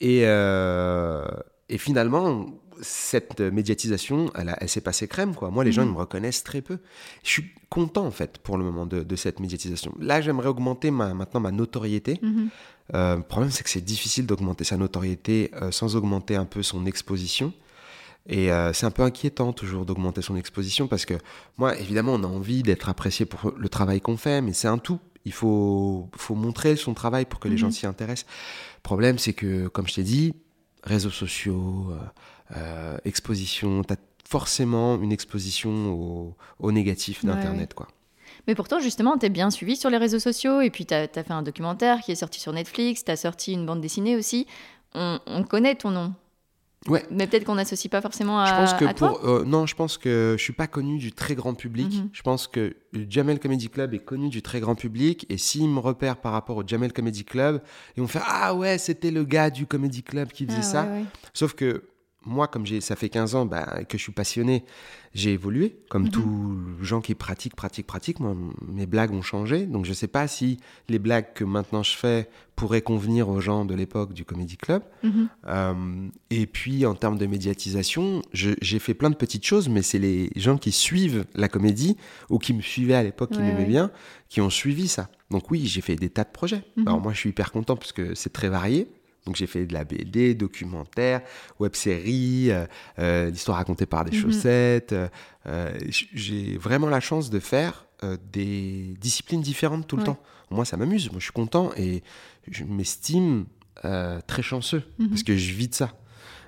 [0.00, 1.24] et, euh,
[1.68, 2.46] et finalement,
[2.80, 5.50] cette médiatisation, elle, s'est passée crème, quoi.
[5.50, 5.94] Moi, les gens, ils mhm.
[5.94, 6.78] me reconnaissent très peu.
[7.22, 9.94] Je suis content, en fait, pour le moment, de, cette médiatisation.
[10.00, 12.18] Là, j'aimerais augmenter ma, maintenant ma notoriété.
[12.22, 12.48] Mhm.
[12.94, 16.62] Euh, le problème, c'est que c'est difficile d'augmenter sa notoriété euh, sans augmenter un peu
[16.62, 17.52] son exposition.
[18.26, 21.14] Et euh, c'est un peu inquiétant toujours d'augmenter son exposition parce que
[21.58, 24.78] moi, évidemment, on a envie d'être apprécié pour le travail qu'on fait, mais c'est un
[24.78, 24.98] tout.
[25.24, 27.72] Il faut, faut montrer son travail pour que les gens mhm.
[27.72, 28.26] s'y intéressent.
[28.76, 30.34] Le problème, c'est que, comme je t'ai dit,
[30.82, 31.92] réseaux sociaux,
[32.56, 33.96] euh, exposition, tu as
[34.28, 37.74] forcément une exposition au, négatif d'Internet.
[37.74, 37.88] quoi.
[38.46, 41.08] Mais pourtant, justement, tu es bien suivi sur les réseaux sociaux et puis tu as,
[41.08, 44.46] fait un documentaire qui est sorti sur Netflix, tu as sorti une bande dessinée aussi.
[44.94, 46.14] On, connaît ton nom.
[46.88, 47.04] Ouais.
[47.10, 49.20] Mais peut-être qu'on n'associe pas forcément à, je pense que pour, toi.
[49.24, 51.94] Euh, non, je pense que je suis pas connu du très grand public.
[51.94, 52.10] Mhm.
[52.12, 55.24] Je pense que le Jamel Comedy Club est connu du très grand public.
[55.30, 57.62] Et s'ils me repèrent par rapport au Jamel Comedy Club,
[57.96, 60.88] ils vont faire Ah ouais, c'était le gars du Comedy Club qui faisait ah ça.
[61.32, 61.84] Sauf que
[62.26, 64.64] moi, comme j'ai, ça fait 15 ans bah, que je suis passionné,
[65.14, 65.76] j'ai évolué.
[65.88, 66.10] Comme Mhm.
[66.10, 68.34] tous les gens qui pratiquent, pratiquent, pratiquent, moi,
[68.66, 69.66] mes blagues ont changé.
[69.66, 70.58] Donc, je ne sais pas si
[70.88, 74.82] les blagues que maintenant je fais pourraient convenir aux gens de l'époque du Comedy Club.
[75.02, 75.28] Mhm.
[75.46, 79.98] Euh, et puis, en termes de médiatisation, j'ai fait plein de petites choses, mais c'est
[79.98, 81.96] les gens qui suivent la comédie
[82.30, 83.66] ou qui me suivaient à l'époque, qui Ouais, m'aimaient ouais.
[83.66, 83.90] bien,
[84.28, 85.08] qui ont suivi ça.
[85.30, 86.62] Donc, oui, j'ai fait des tas de projets.
[86.76, 86.88] Mhm.
[86.88, 88.88] Alors, moi, je suis hyper content parce que c'est très varié.
[89.26, 91.22] Donc j'ai fait de la BD, documentaire,
[91.58, 92.66] web-série, euh,
[92.98, 94.22] euh, l'histoire racontée par des Mhm.
[94.22, 94.94] chaussettes.
[95.46, 95.78] euh,
[96.14, 100.06] j'ai vraiment la chance de faire euh, des disciplines différentes tout le Ouais.
[100.06, 100.18] temps.
[100.50, 101.10] Moi, ça m'amuse.
[101.10, 102.02] Moi, je suis content et
[102.50, 103.46] je m'estime
[104.26, 105.08] très chanceux Mhm.
[105.08, 105.92] parce que je vis de ça.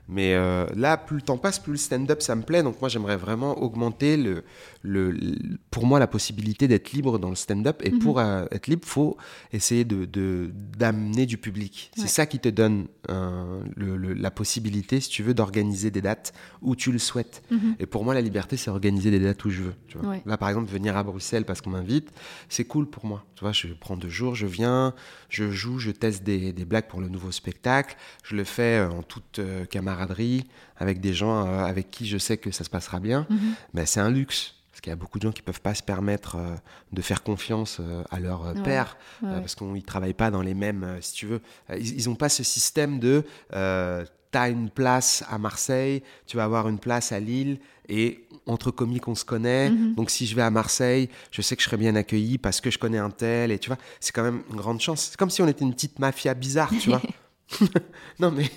[0.09, 0.35] Mais
[0.77, 2.63] là, plus le temps passe, plus le stand-up, ça me plaît.
[2.63, 4.45] Donc moi, j'aimerais vraiment augmenter, le,
[4.87, 5.17] le,
[5.71, 7.83] pour moi, la possibilité d'être libre dans le stand-up.
[7.85, 7.99] Et Mhm.
[7.99, 9.17] pour euh, être libre, faut
[9.53, 10.07] essayer de
[10.79, 11.91] d'amener du public.
[11.97, 12.03] Ouais.
[12.03, 16.01] C'est ça qui te donne euh, le- le- la possibilité, si tu veux, d'organiser des
[16.03, 17.43] dates où tu le souhaites.
[17.51, 17.77] Mhm.
[17.81, 19.75] Et pour moi, la liberté, c'est organiser des dates où je veux.
[19.89, 20.11] Tu vois.
[20.11, 20.23] Ouais.
[20.27, 22.11] Là, par exemple, venir à Bruxelles parce qu'on m'invite,
[22.49, 23.25] c'est cool pour moi.
[23.35, 24.95] Tu vois, je prends deux jours, je viens,
[25.29, 27.97] je joue, je teste des, des blagues pour le nouveau spectacle.
[28.23, 30.45] Je le fais euh, en toute camaraderie
[30.79, 33.27] avec des gens avec qui je sais que ça se passera bien.
[33.31, 33.39] Mhm.
[33.75, 34.55] Mais c'est un luxe.
[34.87, 36.55] Qu'il y a beaucoup de gens qui peuvent pas se permettre euh,
[36.93, 38.63] de faire confiance euh, à leur euh, Ouais.
[38.63, 39.41] père, Ouais, ouais.
[39.41, 41.41] parce qu'ils ne travaillent pas dans les mêmes, si tu veux.
[41.77, 43.25] Ils n'ont pas ce système de
[44.31, 49.09] t'as une place à Marseille, tu vas avoir une place à Lille, et entre comiques,
[49.09, 49.71] on se connaît.
[49.71, 49.95] Mhm.
[49.97, 52.71] Donc si je vais à Marseille, je sais que je serai bien accueilli parce que
[52.71, 55.09] je connais un tel, et tu vois, c'est quand même une grande chance.
[55.11, 57.03] C'est comme si on était une petite mafia bizarre, tu vois.
[58.19, 58.51] non, mais,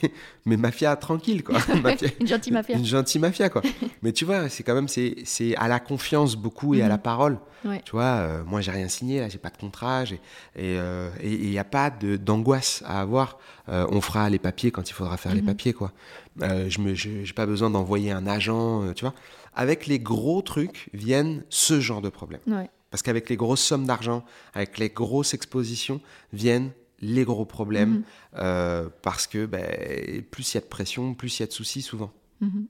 [0.45, 1.59] mais mafia tranquille, quoi.
[1.83, 2.75] Mafia- Une gentille mafia.
[2.77, 3.61] une gentille mafia, quoi.
[4.01, 6.89] Mais tu vois, c'est quand même, c'est à la confiance beaucoup et à Mhm.
[6.89, 7.39] la parole.
[7.65, 7.81] Ouais.
[7.85, 10.17] Tu vois, euh, moi, j'ai rien signé, là, j'ai pas de contrat, et
[10.79, 13.37] euh, il n'y a pas d'angoisse à avoir.
[13.67, 15.47] Euh, on fera les papiers quand il faudra faire les Mhm.
[15.47, 15.91] papiers, quoi.
[16.41, 19.13] Euh, je je- j'ai pas besoin d'envoyer un agent, euh, tu vois.
[19.53, 22.41] Avec les gros trucs viennent ce genre de problèmes.
[22.47, 22.69] Ouais.
[22.91, 24.23] Parce qu'avec les grosses sommes d'argent,
[24.55, 26.01] avec les grosses expositions,
[26.33, 27.89] viennent les gros problèmes.
[27.89, 28.03] Mhm.
[28.37, 29.65] euh, parce que ben,
[30.31, 32.11] plus il y a de pression, plus il y a de soucis souvent.
[32.41, 32.67] Mhm.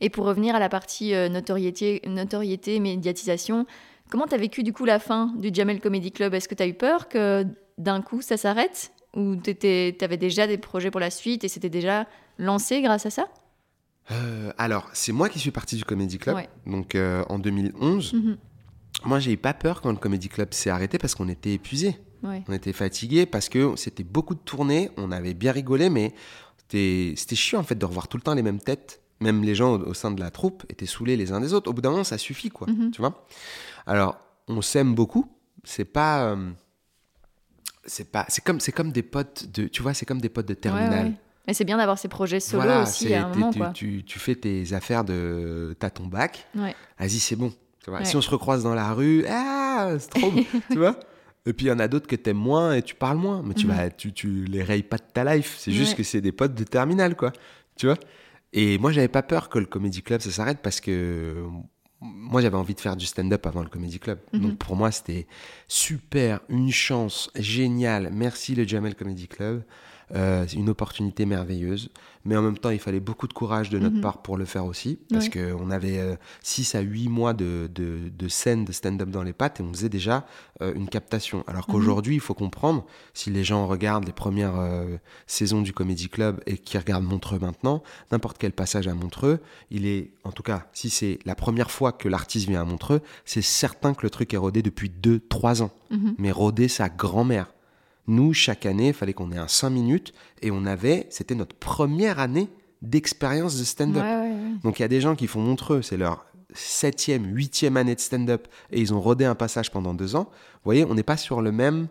[0.00, 3.66] Et pour revenir à la partie euh, notoriété, notoriété, médiatisation,
[4.10, 6.34] comment tu as vécu du coup la fin du Jamel Comedy Club?
[6.34, 7.46] Est-ce que tu as eu peur que
[7.78, 8.92] d'un coup ça s'arrête?
[9.16, 12.06] Ou tu avais déjà des projets pour la suite et c'était déjà
[12.38, 13.28] lancé grâce à ça?
[14.10, 16.48] Euh, alors, c'est moi qui suis parti du Comedy Club, Ouais.
[16.66, 16.96] donc
[17.28, 18.12] en 2011.
[18.14, 18.36] Mhm.
[19.04, 21.96] Moi, j'ai eu pas peur quand le Comedy Club s'est arrêté parce qu'on était épuisés.
[22.24, 22.42] Ouais.
[22.48, 26.12] On était fatigués parce que c'était beaucoup de tournées, on avait bien rigolé, mais
[26.68, 29.00] c'était chiant en fait de revoir tout le temps les mêmes têtes.
[29.20, 31.70] Même les gens au, au sein de la troupe étaient saoulés les uns des autres.
[31.70, 32.66] Au bout d'un moment, ça suffit, quoi.
[32.68, 32.90] Mhm.
[32.90, 33.24] Tu vois
[33.86, 35.30] Alors, on s'aime beaucoup.
[35.62, 36.24] C'est pas.
[36.32, 36.50] euh,
[37.86, 38.24] c'est pas.
[38.28, 39.68] C'est comme, comme des potes de.
[39.68, 40.90] Tu vois, c'est comme des potes de terminale.
[40.90, 41.14] Ouais, ouais.
[41.46, 43.50] Mais c'est bien d'avoir ces projets solo Voilà, aussi à un moment.
[43.52, 43.68] tu, Quoi.
[43.70, 45.76] tu- tu fais tes affaires de.
[45.78, 46.46] T'as ton bac.
[46.56, 46.74] Ouais.
[46.98, 47.52] Vas-y, c'est bon.
[47.84, 48.04] Tu vois.
[48.04, 50.32] Si on se recroise dans la rue, ah, c'est trop.
[50.70, 50.98] tu vois
[51.46, 53.42] Et puis il y en a d'autres que t'aimes moins et tu parles moins.
[53.44, 53.72] Mais tu, Mhm.
[53.74, 55.56] vas, tu, tu les rayes pas de ta life.
[55.58, 55.96] C'est juste Ouais.
[55.98, 57.32] que c'est des potes de terminale, quoi.
[57.76, 57.96] Tu vois?
[58.52, 61.44] Et moi, j'avais pas peur que le Comedy Club, ça s'arrête parce que
[62.04, 64.18] moi, j'avais envie de faire du stand-up avant le Comedy Club.
[64.32, 64.40] Mhm.
[64.40, 65.26] Donc pour moi, c'était
[65.68, 68.10] super, une chance géniale.
[68.12, 69.62] Merci le Jamel Comedy Club.
[70.14, 71.88] Euh, c'est une opportunité merveilleuse.
[72.26, 74.00] Mais en même temps, il fallait beaucoup de courage de notre Mhm.
[74.02, 74.98] part pour le faire aussi.
[75.10, 75.52] Parce Ouais.
[75.56, 79.60] qu'on avait 6 à 8 mois de, de, de scènes de stand-up dans les pattes
[79.60, 80.26] et on faisait déjà
[80.62, 81.42] euh, une captation.
[81.48, 81.74] Alors Mhm.
[81.74, 86.40] qu'aujourd'hui, il faut comprendre, si les gens regardent les premières euh, saisons du Comedy Club
[86.46, 89.40] et qui regardent Montreux maintenant, n'importe quel passage à Montreux,
[89.70, 93.00] il est, en tout cas, si c'est la première fois que l'artiste vient à Montreux,
[93.24, 95.70] c'est certain que le truc est rodé depuis 2-3 ans.
[95.90, 96.14] Mhm.
[96.18, 97.52] Mais rodé sa grand-mère.
[98.06, 101.56] Nous, chaque année, il fallait qu'on ait un 5 minutes et on avait, c'était notre
[101.56, 102.48] première année
[102.82, 104.02] d'expérience de stand-up.
[104.02, 104.34] ouais, ouais.
[104.62, 108.00] Donc il y a des gens qui font Montreux, c'est leur septième, huitième année de
[108.00, 110.24] stand-up et ils ont rodé un passage pendant deux ans.
[110.30, 111.88] Vous voyez, on n'est pas sur le même,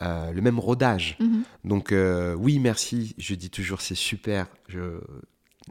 [0.00, 1.16] euh, le même rodage.
[1.20, 1.42] Mhm.
[1.64, 3.14] Donc euh, oui, merci.
[3.18, 4.46] Je dis toujours c'est super.
[4.68, 5.00] Je,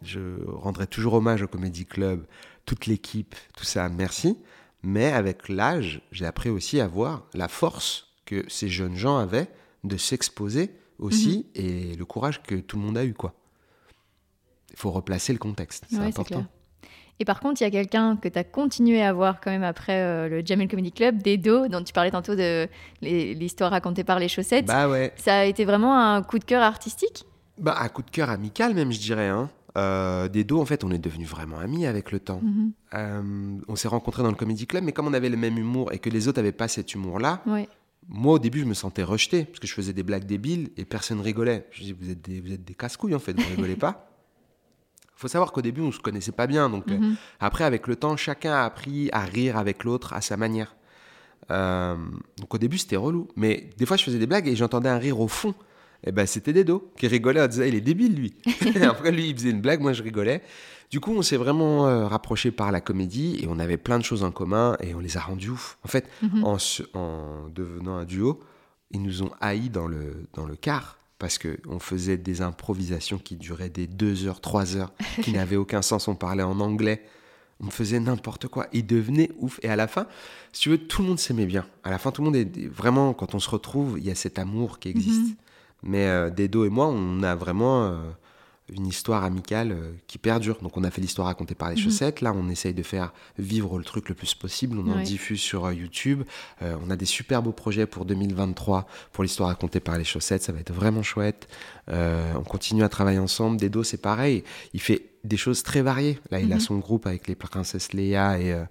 [0.04, 2.26] je rendrai toujours hommage au Comedy Club,
[2.68, 3.90] toute l'équipe, tout ça.
[3.90, 4.38] Merci.
[4.84, 9.48] Mais avec l'âge, j'ai appris aussi à voir la force que ces jeunes gens avaient
[9.84, 11.64] de s'exposer aussi Mhm.
[11.66, 13.34] et le courage que tout le monde a eu quoi.
[14.72, 16.46] Il faut replacer le contexte, c'est Ouais, important.
[17.20, 19.64] Et par contre, il y a quelqu'un que tu as continué à voir quand même
[19.64, 22.68] après euh, le Jamel Comedy Club, Dedo, dont tu parlais tantôt de
[23.02, 24.66] l'histoire racontée par les chaussettes.
[24.68, 25.14] Bah ouais.
[25.18, 27.26] Ça a été vraiment un coup de cœur artistique?
[27.58, 29.30] Bah, un coup de cœur amical même, je dirais.
[29.30, 29.50] Hein.
[29.78, 32.42] Euh, des dos, en fait, on est devenus vraiment amis avec le temps.
[32.42, 32.72] Mhm.
[32.96, 35.94] Euh, on s'est rencontrés dans le Comedy Club, mais comme on avait le même humour
[35.94, 37.70] et que les autres n'avaient pas cet humour-là, Ouais.
[38.10, 40.86] moi, au début, je me sentais rejeté, parce que je faisais des blagues débiles et
[40.86, 41.68] personne rigolait.
[41.72, 44.10] Je dis, vous êtes des, vous êtes des casse-couilles, en fait, vous rigolez pas.
[45.16, 46.70] faut savoir qu'au début, on se connaissait pas bien.
[46.70, 47.16] Donc, euh, Mhm.
[47.40, 50.76] après, avec le temps, chacun a appris à rire avec l'autre à sa manière.
[51.50, 53.28] Donc, au début, c'était relou.
[53.36, 55.54] Mais des fois, je faisais des blagues et j'entendais un rire au fond.
[56.08, 58.34] Et ben, c'était Dedo qui rigolait en disant il est débile, lui.
[58.84, 60.42] après, lui, il faisait une blague, moi, je rigolais.
[60.90, 64.06] Du coup, on s'est vraiment euh, rapprochés par la comédie et on avait plein de
[64.06, 65.78] choses en commun et on les a rendus ouf.
[65.84, 66.44] En fait, Mhm.
[66.46, 68.40] en, devenant un duo,
[68.92, 73.36] ils nous ont haïs dans le, dans le car parce qu'on faisait des improvisations qui
[73.36, 74.94] duraient des deux heures, trois heures,
[75.24, 76.08] qui n'avaient aucun sens.
[76.08, 77.04] On parlait en anglais,
[77.60, 78.68] on faisait n'importe quoi.
[78.72, 79.60] Ils devenaient ouf.
[79.64, 80.08] Et à la fin,
[80.54, 81.66] si tu veux, tout le monde s'aimait bien.
[81.84, 84.16] À la fin, tout le monde est vraiment, quand on se retrouve, il y a
[84.16, 85.22] cet amour qui existe.
[85.32, 85.36] Mhm.
[85.84, 87.98] Mais euh, Dedo et moi, on a vraiment euh,
[88.74, 90.58] une histoire amicale euh, qui perdure.
[90.62, 91.82] Donc on a fait l'histoire racontée par les Mhm.
[91.84, 92.22] chaussettes.
[92.22, 94.78] Là, on essaye de faire vivre le truc le plus possible.
[94.78, 96.24] On en diffuse sur YouTube.
[96.62, 100.44] Euh, on a des super beaux projets pour 2023 pour l'histoire racontée par les chaussettes.
[100.44, 101.48] Ça va être vraiment chouette.
[101.90, 103.58] Euh, on continue à travailler ensemble.
[103.58, 104.44] Dedo, c'est pareil.
[104.74, 106.20] Il fait des choses très variées.
[106.32, 106.62] Là, il a Mhm.
[106.62, 108.64] son groupe avec les princesses Léa et euh,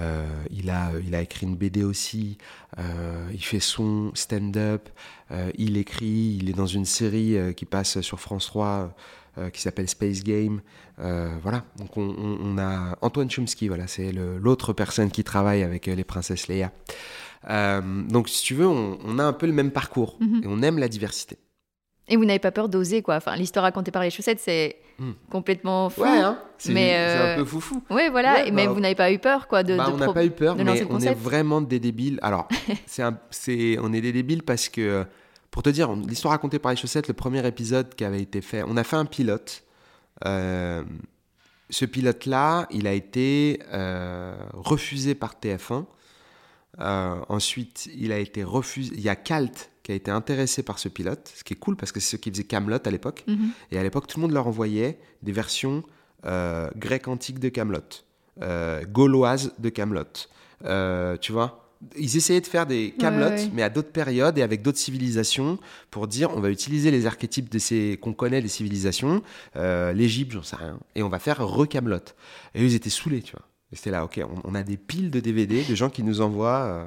[0.00, 2.38] euh, il, a, il a écrit une BD aussi.
[2.78, 4.88] Euh, il fait son stand-up.
[5.56, 6.38] Il écrit.
[6.40, 8.94] Il est dans une série qui passe sur France 3
[9.36, 10.60] euh, qui s'appelle Space Game.
[11.00, 11.64] Euh, voilà.
[11.78, 13.68] Donc, on, on- on a Antoine Chomsky.
[13.68, 16.72] Voilà, c'est l'autre personne qui travaille avec les princesses Léa.
[17.48, 20.40] Euh, donc, si tu veux, on, on a un peu le même parcours Mhm.
[20.42, 21.36] et on aime la diversité.
[22.08, 23.16] Et vous n'avez pas peur d'oser, quoi.
[23.16, 25.12] Enfin, l'histoire racontée par les chaussettes, c'est Hmm.
[25.30, 26.02] complètement fou.
[26.02, 27.82] Ouais, hein c'est mais, c'est euh, un peu foufou.
[27.88, 28.34] Ouais, voilà.
[28.42, 29.76] Ouais, mais bah, vous n'avez pas eu peur, quoi, de.
[29.76, 32.18] Bah, de on n'a pro- pas eu peur, mais on est vraiment des débiles.
[32.20, 32.48] Alors,
[32.86, 35.04] c'est un- c'est, on est des débiles parce que,
[35.52, 38.40] pour te dire, on- l'histoire racontée par les chaussettes, le premier épisode qui avait été
[38.40, 39.62] fait, on a fait un pilote.
[40.26, 40.82] Euh,
[41.70, 45.84] ce pilote-là, il a été euh, refusé par TF1.
[46.80, 48.92] Euh, ensuite, il a été refusé.
[48.94, 51.74] Il y a Calt qui a été intéressé par ce pilote, ce qui est cool
[51.74, 53.24] parce que c'est ceux qui faisaient Camelot à l'époque.
[53.26, 53.48] Mhm.
[53.72, 55.82] Et à l'époque, tout le monde leur envoyait des versions
[56.26, 57.80] euh, grecques antiques de Camelot,
[58.42, 60.02] euh, gauloises de Camelot.
[60.66, 61.64] Euh, tu vois
[61.96, 63.50] ils essayaient de faire des Camelot, Ouais, ouais.
[63.54, 65.58] mais à d'autres périodes et avec d'autres civilisations,
[65.90, 69.22] pour dire on va utiliser les archétypes de ces qu'on connaît des civilisations,
[69.56, 71.98] euh, l'Égypte, j'en sais rien, et on va faire re-Camelot.
[72.54, 73.46] Et eux, ils étaient saoulés, tu vois.
[73.72, 76.84] C'était là, ok, on, on a des piles de DVD de gens qui nous envoient.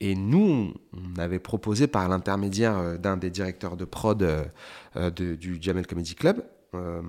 [0.00, 4.44] Et nous, on avait proposé par l'intermédiaire euh, d'un des directeurs de prod euh,
[4.96, 7.02] euh, de- du Jamel Comedy Club, euh,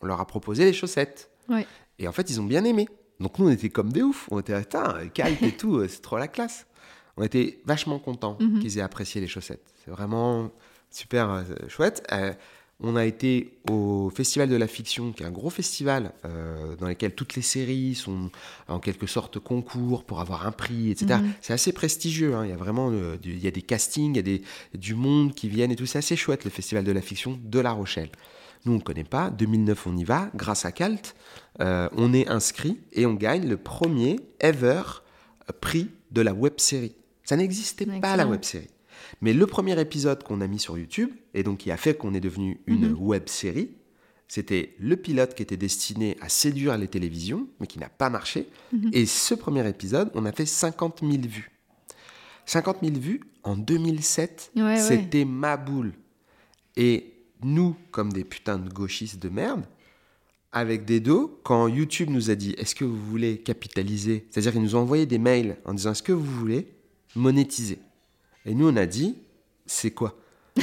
[0.00, 1.30] on leur a proposé les chaussettes.
[1.48, 1.66] Ouais.
[1.98, 2.88] Et en fait, ils ont bien aimé.
[3.20, 4.28] Donc nous, on était comme des oufs.
[4.30, 6.66] On était, attends, Kalt et tout, c'est trop la classe.
[7.16, 8.60] On était vachement contents Mhm.
[8.60, 9.74] qu'ils aient apprécié les chaussettes.
[9.84, 10.50] C'est vraiment
[10.90, 12.06] super euh, chouette.
[12.12, 12.32] Euh,
[12.80, 16.86] on a été au Festival de la Fiction, qui est un gros festival euh, dans
[16.86, 18.30] lequel toutes les séries sont
[18.68, 21.20] en quelque sorte concours pour avoir un prix, etc.
[21.20, 21.32] Mhm.
[21.40, 22.36] C'est assez prestigieux.
[22.36, 22.44] hein.
[22.44, 24.42] Il y a vraiment euh, du, il y a des castings, il y a des,
[24.74, 25.86] du monde qui viennent et tout.
[25.86, 28.10] C'est assez chouette le Festival de la Fiction de La Rochelle.
[28.64, 29.30] Nous, on ne connaît pas.
[29.30, 30.30] 2009, on y va.
[30.36, 31.16] Grâce à Calt,
[31.60, 34.82] euh, on est inscrit et on gagne le premier ever
[35.60, 36.94] prix de la web série.
[37.24, 38.68] Ça n'existait pas la web série.
[39.20, 42.14] Mais le premier épisode qu'on a mis sur YouTube, et donc qui a fait qu'on
[42.14, 42.96] est devenu une Mhm.
[43.00, 43.70] web série,
[44.28, 48.46] c'était le pilote qui était destiné à séduire les télévisions, mais qui n'a pas marché.
[48.72, 48.90] Mhm.
[48.92, 51.50] Et ce premier épisode, on a fait 50 000 vues.
[52.46, 54.76] 50 000 vues en 2007, Ouais, ouais.
[54.78, 55.92] c'était ma boule.
[56.76, 59.64] Et nous, comme des putains de gauchistes de merde,
[60.52, 64.26] avec des dos, quand YouTube nous a dit est-ce que vous voulez capitaliser?
[64.30, 66.68] C'est-à-dire qu'ils nous ont envoyé des mails en disant est-ce que vous voulez
[67.14, 67.78] monétiser?
[68.44, 69.16] Et nous, on a dit
[69.66, 70.18] c'est quoi?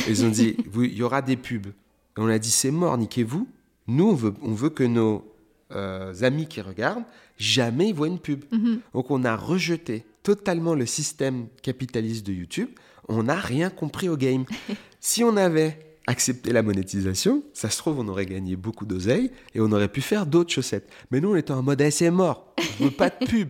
[0.08, 1.68] Ils ont dit il y aura des pubs.
[1.68, 1.72] Et
[2.18, 3.48] on a dit c'est mort, niquez-vous.
[3.88, 5.32] Nous, on veut, on veut que nos
[5.72, 7.04] euh, amis qui regardent,
[7.38, 8.44] jamais ils voient une pub.
[8.52, 8.80] Mhm.
[8.94, 12.70] Donc on a rejeté totalement le système capitaliste de YouTube.
[13.08, 14.46] On n'a rien compris au game.
[15.00, 19.60] si on avait accepté la monétisation, ça se trouve, on aurait gagné beaucoup d'oseille et
[19.60, 20.90] on aurait pu faire d'autres chaussettes.
[21.12, 22.54] Mais nous, on était en mode Eh, c'est mort.
[22.80, 23.50] On veut pas de pub.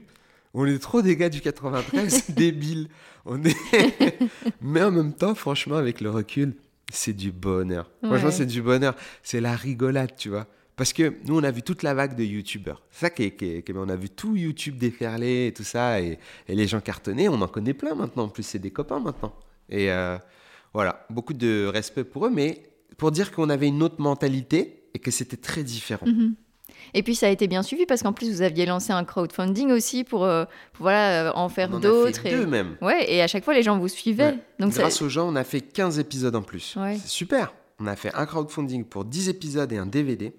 [0.57, 2.87] On est trop des gars du 93, débiles.
[3.25, 3.55] On est...
[4.61, 6.55] Mais en même temps, franchement, avec le recul,
[6.91, 7.91] c'est du bonheur.
[8.03, 8.31] Franchement, Ouais.
[8.31, 8.95] c'est du bonheur.
[9.21, 10.47] C'est la rigolade, tu vois.
[10.77, 12.81] Parce que nous, on a vu toute la vague de YouTubeurs.
[12.91, 15.53] C'est ça qui est, qui est- qui est- On a vu tout YouTube déferler et
[15.53, 15.99] tout ça.
[16.01, 18.23] Et, et les gens cartonnés, on en connaît plein maintenant.
[18.23, 19.33] En plus, c'est des copains maintenant.
[19.69, 20.17] Et euh,
[20.73, 22.29] voilà, beaucoup de respect pour eux.
[22.29, 22.63] Mais
[22.97, 26.05] pour dire qu'on avait une autre mentalité et que c'était très différent.
[26.07, 26.35] Mhm.
[26.93, 29.71] Et puis ça a été bien suivi parce qu'en plus vous aviez lancé un crowdfunding
[29.71, 32.25] aussi pour, euh, pour, voilà, euh, en faire d'autres.
[32.25, 32.31] et...
[32.31, 32.77] deux même.
[32.81, 34.31] Ouais, et à chaque fois les gens vous suivaient.
[34.31, 34.39] Ouais.
[34.59, 36.75] Donc ça- Grâce aux gens, on a fait 15 épisodes en plus.
[36.77, 36.97] Ouais.
[37.01, 37.53] C'est super.
[37.79, 40.33] On a fait un crowdfunding pour 10 épisodes et un DVD.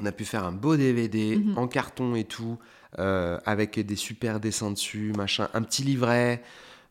[0.00, 1.58] On a pu faire un beau DVD Mhm.
[1.58, 2.58] en carton et tout,
[2.98, 6.42] euh, avec des super dessins dessus, machin, un petit livret.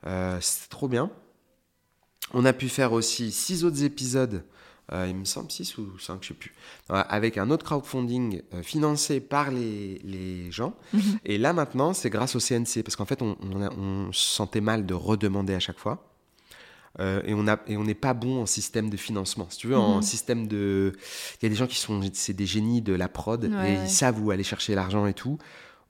[0.05, 1.09] Euh, C'était trop bien.
[2.34, 4.43] On a pu faire aussi 6 autres épisodes
[4.93, 6.53] il me semble 6 ou 5, je sais plus,
[6.89, 10.73] avec un autre crowdfunding financé par les, les gens.
[10.93, 11.19] Mhm.
[11.25, 14.85] Et là maintenant, c'est grâce au CNC, parce qu'en fait, on, on, se sentait mal
[14.85, 16.13] de redemander à chaque fois.
[16.99, 19.47] et on a et on n'est pas bon en système de financement.
[19.49, 20.01] Si tu veux, en mhm.
[20.03, 20.93] système de,
[21.41, 23.89] il y a des gens qui sont, c'est des génies de la prod et ils
[23.89, 25.38] savent où aller chercher l'argent et tout.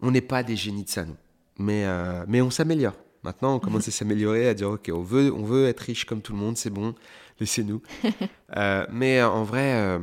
[0.02, 1.18] On n'est pas des génies de ça nous,
[1.60, 1.86] mais
[2.28, 2.96] mais on s'améliore.
[3.28, 6.22] Maintenant, on commence à s'améliorer, à dire ok, on veut, on veut être riche comme
[6.22, 6.96] tout le monde, c'est bon,
[7.42, 7.82] laissez-nous.
[8.56, 10.00] Euh, mais euh, en vrai, euh,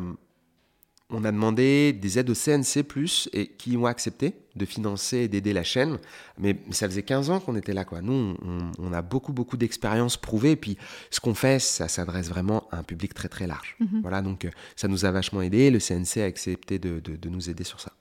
[1.09, 2.85] on a demandé des aides au CNC
[3.33, 5.99] et qui ont accepté de financer et d'aider la chaîne.
[6.37, 8.03] Mais, ça faisait 15 ans qu'on était là, quoi.
[8.03, 8.37] Nous,
[8.79, 10.51] on, a beaucoup, beaucoup d'expérience prouvée.
[10.51, 10.77] Et puis,
[11.11, 13.77] ce qu'on fait, ça s'adresse vraiment à un public très, très large.
[13.81, 14.03] Mhm.
[14.03, 14.47] Voilà, donc
[14.77, 15.71] ça nous a vachement aidé.
[15.71, 17.95] Le CNC a accepté de nous aider sur ça.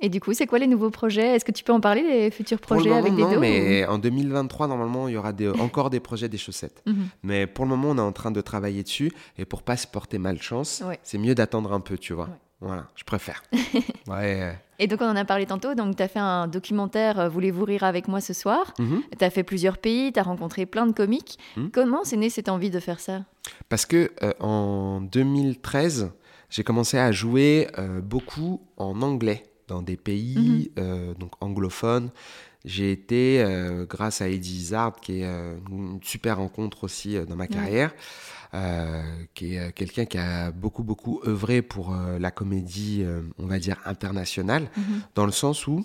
[0.00, 1.36] Et du coup, c'est quoi les nouveaux projets?
[1.36, 4.66] Est-ce que tu peux en parler des futurs projets avec des non, mais en 2023,
[4.66, 6.82] normalement, il y aura encore des projets des chaussettes.
[6.86, 7.06] Mhm.
[7.22, 9.12] Mais pour le moment, on est en train de travailler dessus.
[9.38, 12.28] Et pour pas se porter malchance, c'est mieux d'attendre un peu, tu vois.
[12.60, 13.42] Voilà, je préfère.
[14.08, 14.58] ouais.
[14.78, 15.74] Et donc, on en a parlé tantôt.
[15.74, 18.72] Donc, tu as fait un documentaire euh, Voulez-vous rire avec moi ce soir?
[18.78, 19.02] Mhm.
[19.18, 21.38] Tu as fait plusieurs pays, tu as rencontré plein de comiques.
[21.56, 21.70] Mhm.
[21.70, 23.24] Comment c'est né cette envie de faire ça?
[23.68, 26.12] Parce que euh, en 2013,
[26.48, 30.84] j'ai commencé à jouer euh, beaucoup en anglais dans des pays mhm.
[30.84, 32.10] euh, donc anglophones.
[32.64, 37.36] J'ai été, euh, grâce à Eddie Izzard, qui est euh, une super rencontre aussi dans
[37.36, 37.94] ma carrière,
[39.34, 43.04] qui est quelqu'un qui a beaucoup, beaucoup œuvré pour la comédie,
[43.38, 45.02] on va dire, internationale, mhm.
[45.16, 45.84] dans le sens où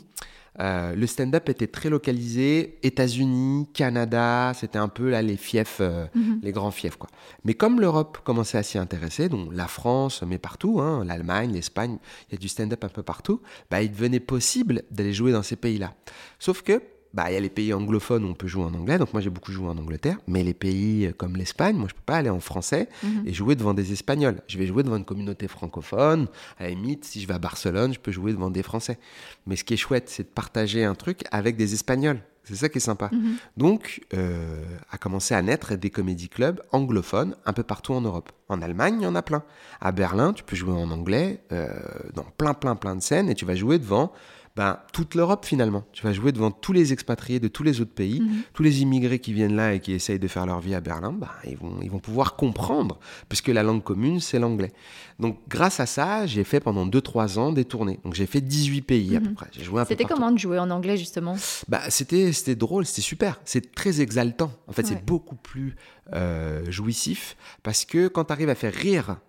[0.59, 6.07] euh, le stand-up était très localisé, États-Unis, Canada, c'était un peu là les fiefs, euh,
[6.15, 6.39] mhm.
[6.43, 7.09] les grands fiefs quoi.
[7.43, 11.97] Mais comme l'Europe commençait à s'y intéresser, donc la France, mais partout, hein, l'Allemagne, l'Espagne,
[12.27, 15.43] il y a du stand-up un peu partout, bah, il devenait possible d'aller jouer dans
[15.43, 15.93] ces pays-là.
[16.39, 16.81] Sauf que
[17.13, 18.97] bah, il y a les pays anglophones où on peut jouer en anglais.
[18.97, 20.17] Donc moi, j'ai beaucoup joué en Angleterre.
[20.27, 23.23] Mais les pays euh, comme l'Espagne, moi, je peux pas aller en français mhm.
[23.25, 24.41] et jouer devant des Espagnols.
[24.47, 26.27] Je vais jouer devant une communauté francophone.
[26.59, 28.99] À la limite, si je vais à Barcelone, je peux jouer devant des Français.
[29.47, 32.21] Mais ce qui est chouette, c'est de partager un truc avec des Espagnols.
[32.43, 33.09] C'est ça qui est sympa.
[33.11, 33.35] Mhm.
[33.57, 38.31] Donc, euh, a commencé à naître des comédie clubs anglophones un peu partout en Europe.
[38.49, 39.43] En Allemagne, il y en a plein.
[39.81, 41.67] À Berlin, tu peux jouer en anglais euh,
[42.13, 44.11] dans plein, plein, plein de scènes et tu vas jouer devant
[44.59, 45.85] ben, toute l'Europe finalement.
[45.93, 48.41] Tu vas jouer devant tous les expatriés de tous les autres pays, mhm.
[48.51, 51.13] tous les immigrés qui viennent là et qui essayent de faire leur vie à Berlin,
[51.13, 52.99] ben, ils, vont, ils vont pouvoir comprendre,
[53.29, 54.73] puisque la langue commune, c'est l'anglais.
[55.17, 58.01] Donc grâce à ça, j'ai fait pendant 2-3 ans des tournées.
[58.03, 59.35] Donc j'ai fait 18 pays à peu mhm.
[59.35, 59.47] près.
[59.87, 61.37] C'était comment de jouer en anglais justement?
[61.69, 63.39] Bah, C'était drôle, c'était super.
[63.45, 64.51] C'est très exaltant.
[64.67, 65.77] En fait, c'est beaucoup plus
[66.11, 69.21] euh, jouissif, parce que quand tu arrives à faire rire,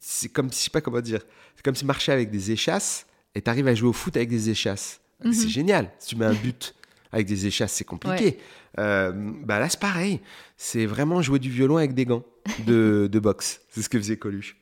[0.00, 1.20] c'est comme, je sais pas comment dire,
[1.54, 4.28] c'est comme si marcher avec des échasses et tu arrives à jouer au foot avec
[4.28, 5.00] des échasses.
[5.24, 5.32] Mhm.
[5.32, 5.90] C'est génial.
[5.98, 6.74] Si tu mets un but
[7.12, 8.38] avec des échasses, c'est compliqué.
[8.78, 9.12] Euh,
[9.44, 10.20] bah là, c'est pareil.
[10.56, 12.24] C'est vraiment jouer du violon avec des gants
[12.66, 13.60] de, de boxe.
[13.68, 14.56] C'est ce que faisait Coluche.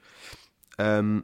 [0.80, 1.20] Euh,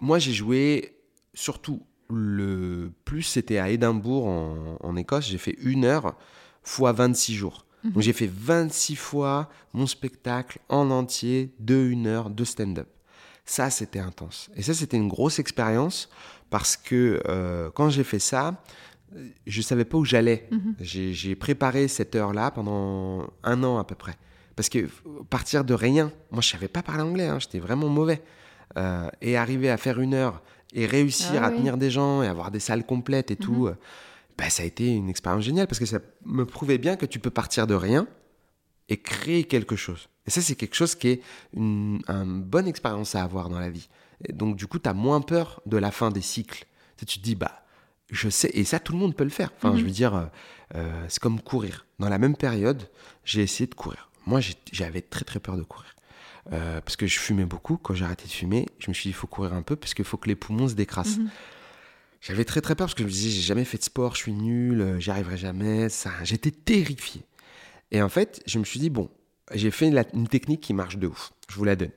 [0.00, 0.96] moi, j'ai joué
[1.34, 5.28] surtout le plus, c'était à Édimbourg, en, en Écosse.
[5.28, 6.16] J'ai fait une heure
[6.62, 7.66] fois 26 jours.
[7.84, 7.92] Mhm.
[7.92, 12.88] Donc j'ai fait 26 fois mon spectacle en entier de une heure de stand-up.
[13.44, 14.50] Ça, c'était intense.
[14.56, 16.08] Et ça, c'était une grosse expérience
[16.50, 18.62] parce que euh, quand j'ai fait ça,
[19.46, 20.48] je ne savais pas où j'allais.
[20.50, 20.74] Mhm.
[20.80, 24.14] J'ai préparé cette heure-là pendant un an à peu près.
[24.56, 24.88] Parce que
[25.30, 28.22] partir de rien, moi je savais pas parler anglais, hein, j'étais vraiment mauvais.
[28.76, 32.26] Euh, et arriver à faire une heure et réussir ah à tenir des gens et
[32.26, 33.68] avoir des salles complètes et tout, mhm.
[33.68, 33.74] euh,
[34.38, 37.18] bah, ça a été une expérience géniale parce que ça me prouvait bien que tu
[37.18, 38.06] peux partir de rien
[38.88, 40.08] et créer quelque chose.
[40.26, 41.22] Et ça, c'est quelque chose qui est
[41.54, 42.00] une,
[42.44, 43.88] bonne expérience à avoir dans la vie.
[44.32, 46.66] donc, du coup, tu as moins peur de la fin des cycles.
[47.04, 47.62] Tu te dis, bah,
[48.12, 49.50] je sais, et ça, tout le monde peut le faire.
[49.56, 49.86] Enfin, je mhm.
[49.86, 50.26] veux dire, euh,
[50.76, 51.86] euh, c'est comme courir.
[51.98, 52.88] Dans la même période,
[53.24, 54.10] j'ai essayé de courir.
[54.26, 55.96] Moi, j'avais très, très peur de courir.
[56.52, 57.76] Euh, parce que je fumais beaucoup.
[57.76, 59.94] Quand j'ai arrêté de fumer, je me suis dit, il faut courir un peu, parce
[59.94, 61.18] qu'il faut que les poumons se décrassent.
[61.18, 61.30] Mhm.
[62.20, 64.20] J'avais très, très peur, parce que je me disais, j'ai jamais fait de sport, je
[64.20, 65.88] suis nul, j'y arriverai jamais.
[66.22, 67.22] J'étais terrifié.
[67.90, 69.10] Et en fait, je me suis dit, bon,
[69.52, 71.32] j'ai fait une, technique qui marche de ouf.
[71.48, 71.90] Je vous la donne.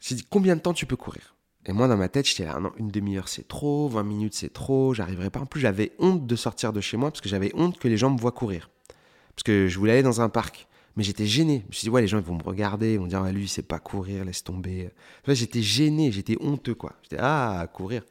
[0.00, 1.36] J'ai dit combien de temps tu peux courir?
[1.66, 4.52] Et moi, dans ma tête, j'étais là, non, une demi-heure c'est trop, 20 minutes c'est
[4.52, 5.40] trop, j'arriverai pas.
[5.40, 7.96] En plus, j'avais honte de sortir de chez moi parce que j'avais honte que les
[7.96, 8.70] gens me voient courir.
[9.36, 10.66] Parce que je voulais aller dans un parc.
[10.96, 11.60] Mais j'étais gêné.
[11.62, 13.32] Je me suis dit, ouais, les gens ils vont me regarder, ils vont dire, ah,
[13.32, 14.90] lui, il sait pas courir, laisse tomber.
[15.26, 16.94] J'étais gêné, j'étais honteux, quoi.
[17.02, 18.02] J'étais, ah, courir.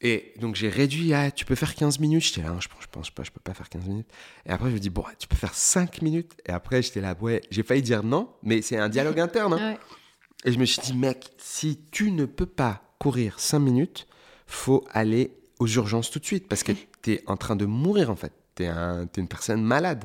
[0.00, 2.22] Et donc j'ai réduit à tu peux faire 15 minutes.
[2.22, 4.08] J'étais là, je, pense, je pense pas, je peux pas faire 15 minutes.
[4.46, 6.36] Et après je me dis bon, tu peux faire 5 minutes.
[6.46, 9.54] Et après j'étais là, ouais, j'ai failli dire non, mais c'est un dialogue interne.
[9.54, 9.76] Hein.
[10.44, 14.06] Et je me suis dit mec, si tu ne peux pas courir 5 minutes,
[14.46, 16.72] faut aller aux urgences tout de suite parce que
[17.02, 18.32] tu es en train de mourir en fait.
[18.54, 20.04] Tu es, es, une personne malade.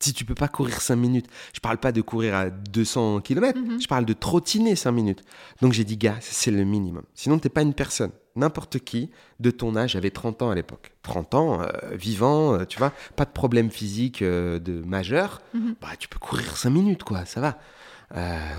[0.00, 3.58] Si tu peux pas courir 5 minutes, je parle pas de courir à 200 km,
[3.58, 3.80] Mhm.
[3.80, 5.22] je parle de trottiner 5 minutes.
[5.60, 7.02] Donc j'ai dit, gars, c'est le minimum.
[7.14, 8.12] Sinon, t'es pas une personne.
[8.36, 10.92] N'importe qui de ton âge, j'avais 30 ans à l'époque.
[11.02, 15.40] 30 ans, euh, vivant, euh, tu vois, pas de problème physique euh, de majeur.
[15.54, 15.74] Mhm.
[15.80, 17.58] Bah, tu peux courir 5 minutes, quoi, ça va.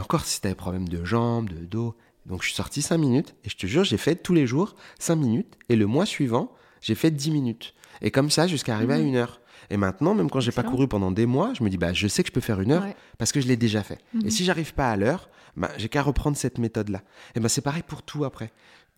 [0.01, 1.95] Encore si t'as des problèmes de jambes, de dos.
[2.25, 4.75] Donc je suis sorti 5 minutes et je te jure, j'ai fait tous les jours
[4.99, 5.55] 5 minutes.
[5.69, 7.73] Et le mois suivant, j'ai fait 10 minutes.
[8.01, 9.07] Et comme ça, jusqu'à arriver à Mhm.
[9.07, 9.39] une heure.
[9.69, 12.07] Et maintenant, même quand j'ai pas couru pendant des mois, je me dis, bah, je
[12.07, 12.95] sais que je peux faire une heure Ouais.
[13.17, 13.99] parce que je l'ai déjà fait.
[14.13, 14.25] Mhm.
[14.25, 17.01] Et si j'arrive pas à l'heure, bah, j'ai qu'à reprendre cette méthode-là.
[17.35, 18.51] Et ben c'est pareil pour tout après.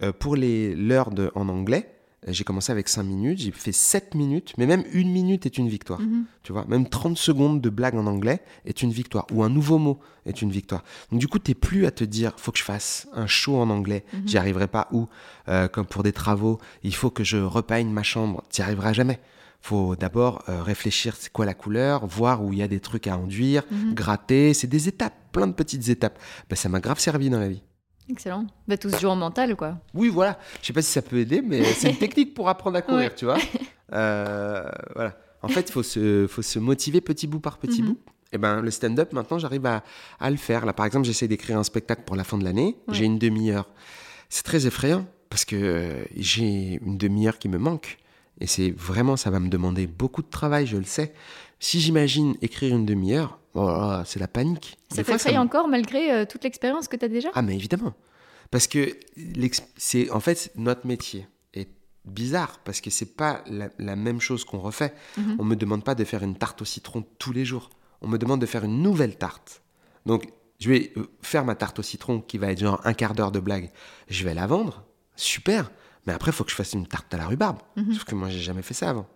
[0.04, 1.94] Euh, pour les l'heure en anglais,
[2.28, 5.58] euh, j'ai commencé avec 5 minutes, j'ai fait 7 minutes, mais même une minute est
[5.58, 6.00] une victoire.
[6.00, 6.26] Mhm.
[6.44, 9.78] Tu vois, même 30 secondes de blague en anglais est une victoire, ou un nouveau
[9.78, 10.84] mot est une victoire.
[11.12, 13.70] Donc du coup, t'es plus à te dire, faut que je fasse un show en
[13.70, 14.22] anglais, Mhm.
[14.28, 15.08] j'y arriverai pas, ou
[15.50, 19.20] euh, comme pour des travaux, il faut que je repeigne ma chambre, t'y arriveras jamais.
[19.62, 23.06] Faut d'abord euh, réfléchir, c'est quoi la couleur, voir où il y a des trucs
[23.08, 23.94] à enduire, Mhm.
[23.94, 26.18] gratter, c'est des étapes, plein de petites étapes.
[26.50, 27.62] Ben, ça m'a grave servi dans la vie.
[28.10, 28.48] Excellent.
[28.68, 29.78] Bah, tout se joue en mental, quoi.
[29.94, 30.40] Oui, voilà.
[30.62, 33.10] Je sais pas si ça peut aider, mais c'est une technique pour apprendre à courir,
[33.12, 33.16] Ouais.
[33.16, 33.38] tu vois.
[33.94, 35.18] Euh, voilà.
[35.42, 37.88] En fait, il faut se, faut se motiver petit bout par petit Mhm.
[37.90, 38.00] bout.
[38.32, 39.84] Et ben, le stand-up, maintenant, j'arrive à,
[40.20, 40.66] à le faire.
[40.66, 42.78] Là, par exemple, j'essaie d'écrire un spectacle pour la fin de l'année.
[42.88, 42.94] Ouais.
[42.94, 43.68] J'ai une demi-heure.
[44.30, 47.98] C'est très effrayant parce que euh, j'ai une demi-heure qui me manque.
[48.40, 51.14] Et c'est vraiment, ça va me demander beaucoup de travail, je le sais.
[51.60, 54.78] Si j'imagine écrire une demi-heure, oh c'est la panique.
[54.90, 57.30] Ça t'effraie encore malgré euh, toute l'expérience que tu as déjà?
[57.36, 57.94] Ah mais évidemment.
[58.50, 58.98] Parce que
[59.78, 61.70] c'est en fait notre métier est
[62.06, 64.94] bizarre parce que c'est pas la, la même chose qu'on refait.
[65.18, 65.38] Mhm.
[65.40, 67.70] On me demande pas de faire une tarte au citron tous les jours.
[68.02, 69.62] On me demande de faire une nouvelle tarte.
[70.06, 70.28] Donc
[70.60, 73.32] je vais euh, faire ma tarte au citron qui va être genre un quart d'heure
[73.32, 73.72] de blague.
[74.10, 74.84] Je vais la vendre,
[75.16, 75.72] super.
[76.06, 77.60] Mais après, il faut que je fasse une tarte à la rhubarbe.
[77.76, 77.94] Mhm.
[77.94, 79.08] Sauf que moi, j'ai jamais fait ça avant.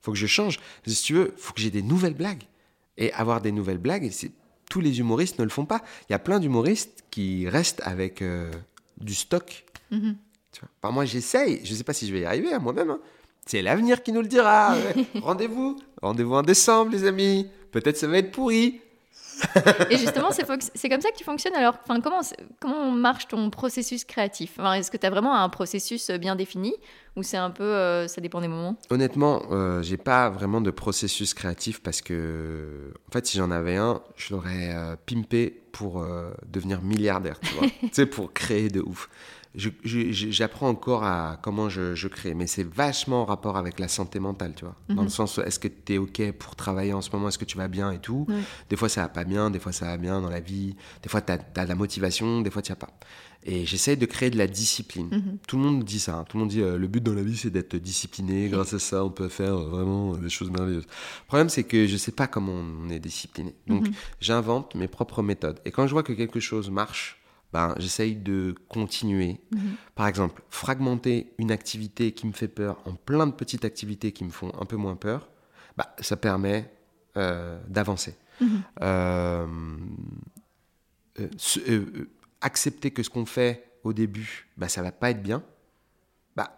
[0.00, 0.58] faut que je change.
[0.86, 2.42] Si tu veux, faut que j'ai des nouvelles blagues.
[2.98, 4.10] Et avoir des nouvelles blagues,
[4.70, 5.82] tous les humoristes ne le font pas.
[6.08, 8.52] Il y a plein d'humoristes qui restent avec euh,
[8.98, 9.64] du stock.
[9.90, 10.68] Tu vois.
[10.82, 11.60] Enfin, moi, j'essaye.
[11.64, 12.90] Je ne sais pas si je vais y arriver à moi-même.
[12.90, 13.00] hein.
[13.46, 14.74] C'est l'avenir qui nous le dira.
[14.76, 15.06] Ouais.
[15.20, 15.78] Rendez-vous.
[16.02, 17.48] Rendez-vous en décembre, les amis.
[17.72, 18.80] Peut-être ça va être pourri.
[19.90, 20.46] Et justement, c'est
[20.88, 21.54] comme ça que tu fonctionnes.
[21.54, 24.54] Alors, enfin, comment, marche ton processus créatif?
[24.58, 26.74] Enfin, Est-ce que tu as vraiment un processus euh, bien défini
[27.16, 28.76] ou c'est un peu, euh, ça dépend des moments?
[28.90, 33.76] Honnêtement, euh, j'ai pas vraiment de processus créatif parce que, en fait, si j'en avais
[33.76, 36.06] un, je l'aurais euh, pimpé pour
[36.46, 37.66] devenir milliardaire, tu vois.
[37.80, 39.08] tu sais, pour créer de ouf.
[39.56, 44.18] J'apprends encore à comment je, je crée, mais c'est vachement en rapport avec la santé
[44.18, 44.74] mentale, tu vois.
[44.88, 45.02] Dans Mhm.
[45.04, 47.28] le sens, où est-ce que tu es OK pour travailler en ce moment?
[47.28, 48.26] Est-ce que tu vas bien et tout?
[48.28, 48.40] Ouais.
[48.68, 50.74] Des fois, ça va pas bien, des fois, ça va bien dans la vie.
[51.02, 52.90] Des fois, tu as, de la motivation, des fois, tu as pas.
[53.46, 55.08] Et j'essaie de créer de la discipline.
[55.12, 55.38] Mhm.
[55.46, 56.16] Tout le monde dit ça.
[56.16, 56.24] hein.
[56.28, 58.48] Tout le monde dit euh, le but dans la vie, c'est d'être discipliné.
[58.48, 60.86] Grâce à ça, on peut faire euh, vraiment euh, des choses merveilleuses.
[60.86, 63.54] Le problème, c'est que je sais pas comment on est discipliné.
[63.66, 63.94] Donc, Mhm.
[64.20, 65.60] j'invente mes propres méthodes.
[65.66, 67.20] Et quand je vois que quelque chose marche,
[67.54, 69.40] ben, j'essaye de continuer.
[69.52, 69.60] Mhm.
[69.94, 74.24] Par exemple, fragmenter une activité qui me fait peur en plein de petites activités qui
[74.24, 75.28] me font un peu moins peur,
[75.76, 76.68] bah, ça permet
[77.16, 78.16] euh, d'avancer.
[78.40, 78.62] Mhm.
[78.82, 79.46] Euh,
[81.20, 82.08] euh, ce-
[82.40, 85.42] accepter que ce qu'on fait au début, bah, ça va pas être bien,
[86.36, 86.50] bah,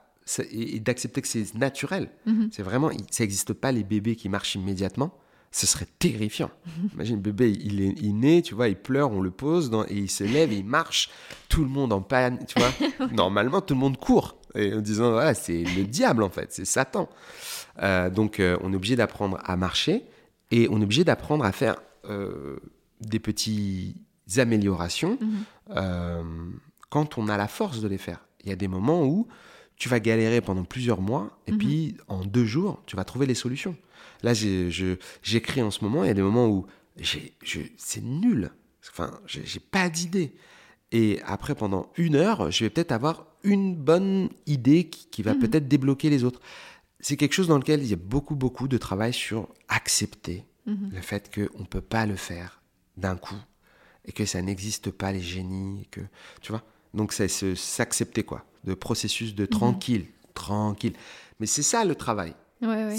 [0.51, 2.09] et, et d'accepter que c'est naturel.
[2.25, 2.49] Mhm.
[2.53, 5.13] C'est vraiment, ça n'existe pas les bébés qui marchent immédiatement.
[5.53, 6.51] Ce serait terrifiant.
[6.95, 9.85] Imagine, le bébé, il est il naît, tu vois, il pleure, on le pose, dans-
[9.85, 11.09] et il se lève, et il marche.
[11.49, 12.71] Tout le monde en panne, tu vois.
[13.13, 14.37] Normalement, tout le monde court.
[14.55, 17.09] Et en disant, voilà, c'est le diable, en fait, c'est Satan.
[17.83, 20.05] Euh, donc, euh, on est obligé d'apprendre à marcher,
[20.51, 21.77] et on est obligé d'apprendre à faire
[22.09, 22.59] euh,
[23.01, 23.97] des petites
[24.37, 26.53] améliorations Mhm.
[26.89, 28.21] quand on a la force de les faire.
[28.45, 29.27] Il y a des moments où
[29.77, 31.59] tu vas galérer pendant plusieurs mois et Mhm.
[31.59, 33.77] puis en deux jours, tu vas trouver les solutions.
[34.23, 36.67] Là, j'écris en ce moment, il y a des moments où
[37.03, 38.51] c'est nul.
[38.91, 40.33] Enfin, j'ai pas d'idée.
[40.93, 45.35] Et après, pendant une heure, je vais peut-être avoir une bonne idée qui, qui va
[45.35, 45.41] Mhm.
[45.41, 46.41] peut-être débloquer les autres.
[47.01, 50.91] C'est quelque chose dans lequel il y a beaucoup, beaucoup de travail sur accepter Mhm.
[50.93, 52.61] le fait qu'on ne peut pas le faire
[52.97, 53.37] d'un coup
[54.05, 56.01] et que ça n'existe pas les génies, et que
[56.41, 56.63] tu vois.
[56.95, 60.95] Donc c'est s'accepter quoi, de processus de tranquille, tranquille.
[61.41, 62.35] Mais c'est ça le travail.
[62.63, 62.97] Ouais, ouais.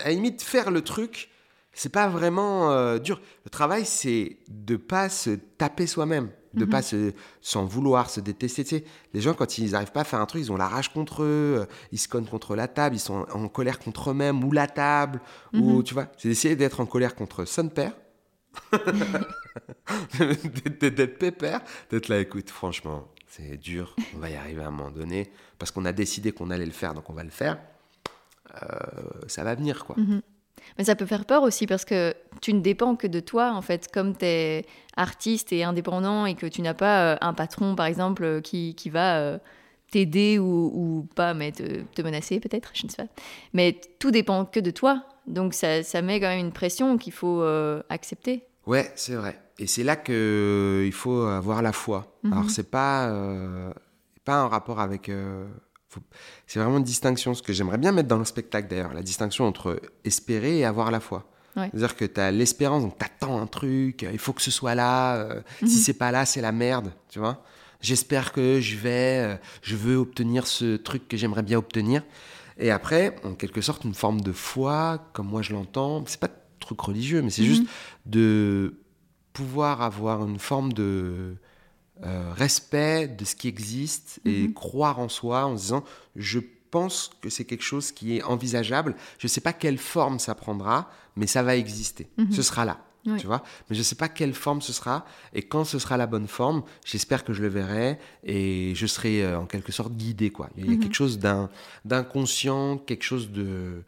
[0.00, 1.30] À la limite faire le truc,
[1.72, 3.20] c'est pas vraiment euh, dur.
[3.44, 6.70] Le travail c'est de pas se taper soi-même, de Mhm.
[6.70, 8.64] pas se s'en vouloir, se détester.
[8.64, 10.68] Tu sais, les gens quand ils n'arrivent pas à faire un truc, ils ont la
[10.68, 14.10] rage contre eux, euh, ils se cognent contre la table, ils sont en, colère contre
[14.10, 15.20] eux-mêmes ou la table
[15.52, 15.82] ou Mhm.
[15.84, 17.92] tu vois, c'est d'essayer d'être en colère contre son père,
[20.80, 24.90] d'être pépère, d'être là, écoute, franchement, c'est dur, on va y arriver à un moment
[24.90, 27.58] donné, parce qu'on a décidé qu'on allait le faire, donc on va le faire.
[28.62, 29.96] Euh, ça va venir, quoi.
[29.98, 30.22] Mhm.
[30.78, 33.62] Mais ça peut faire peur aussi parce que tu ne dépends que de toi, en
[33.62, 37.74] fait, comme tu es artiste et indépendant et que tu n'as pas euh, un patron,
[37.74, 39.38] par exemple, euh, qui, qui va
[39.90, 43.08] t'aider ou, ou, pas, mais te, te menacer peut-être, je ne sais pas.
[43.52, 45.04] Mais tout dépend que de toi.
[45.26, 47.42] Donc ça, ça met quand même une pression qu'il faut
[47.88, 48.44] accepter.
[48.66, 49.38] Ouais, c'est vrai.
[49.58, 52.18] Et c'est là qu'il faut avoir la foi.
[52.24, 52.32] -hmm.
[52.32, 53.08] Alors c'est pas,
[54.24, 55.08] pas un rapport avec
[56.46, 59.46] c'est vraiment une distinction, ce que j'aimerais bien mettre dans le spectacle d'ailleurs, la distinction
[59.46, 61.30] entre espérer et avoir la foi.
[61.56, 61.68] Ouais.
[61.70, 64.74] C'est-à-dire que tu as l'espérance, donc tu attends un truc, il faut que ce soit
[64.74, 65.68] là, euh, mm -hmm.
[65.68, 67.44] si c'est pas là, c'est la merde, tu vois.
[67.80, 72.02] J'espère que je vais, euh, je veux obtenir ce truc que j'aimerais bien obtenir.
[72.58, 74.78] Et après, en quelque sorte, une forme de foi,
[75.12, 77.54] comme moi je l'entends, c'est pas de truc religieux, mais c'est mm -hmm.
[77.54, 77.66] juste
[78.06, 78.74] de
[79.32, 81.36] pouvoir avoir une forme de
[82.02, 84.52] euh, respect de ce qui existe et -hmm.
[84.52, 85.84] croire en soi en se disant
[86.16, 86.40] je
[86.70, 88.96] pense que c'est quelque chose qui est envisageable.
[89.20, 92.06] Je ne sais pas quelle forme ça prendra, mais ça va exister.
[92.18, 92.32] -hmm.
[92.32, 92.76] Ce sera là.
[93.06, 93.18] Oui.
[93.20, 95.96] Tu vois mais je ne sais pas quelle forme ce sera et quand ce sera
[95.98, 97.98] la bonne forme j'espère que je le verrai
[98.34, 100.80] et je serai euh, en quelque sorte guidé quoi il y a mm -hmm.
[100.82, 101.18] quelque chose
[101.84, 103.82] d'inconscient quelque chose de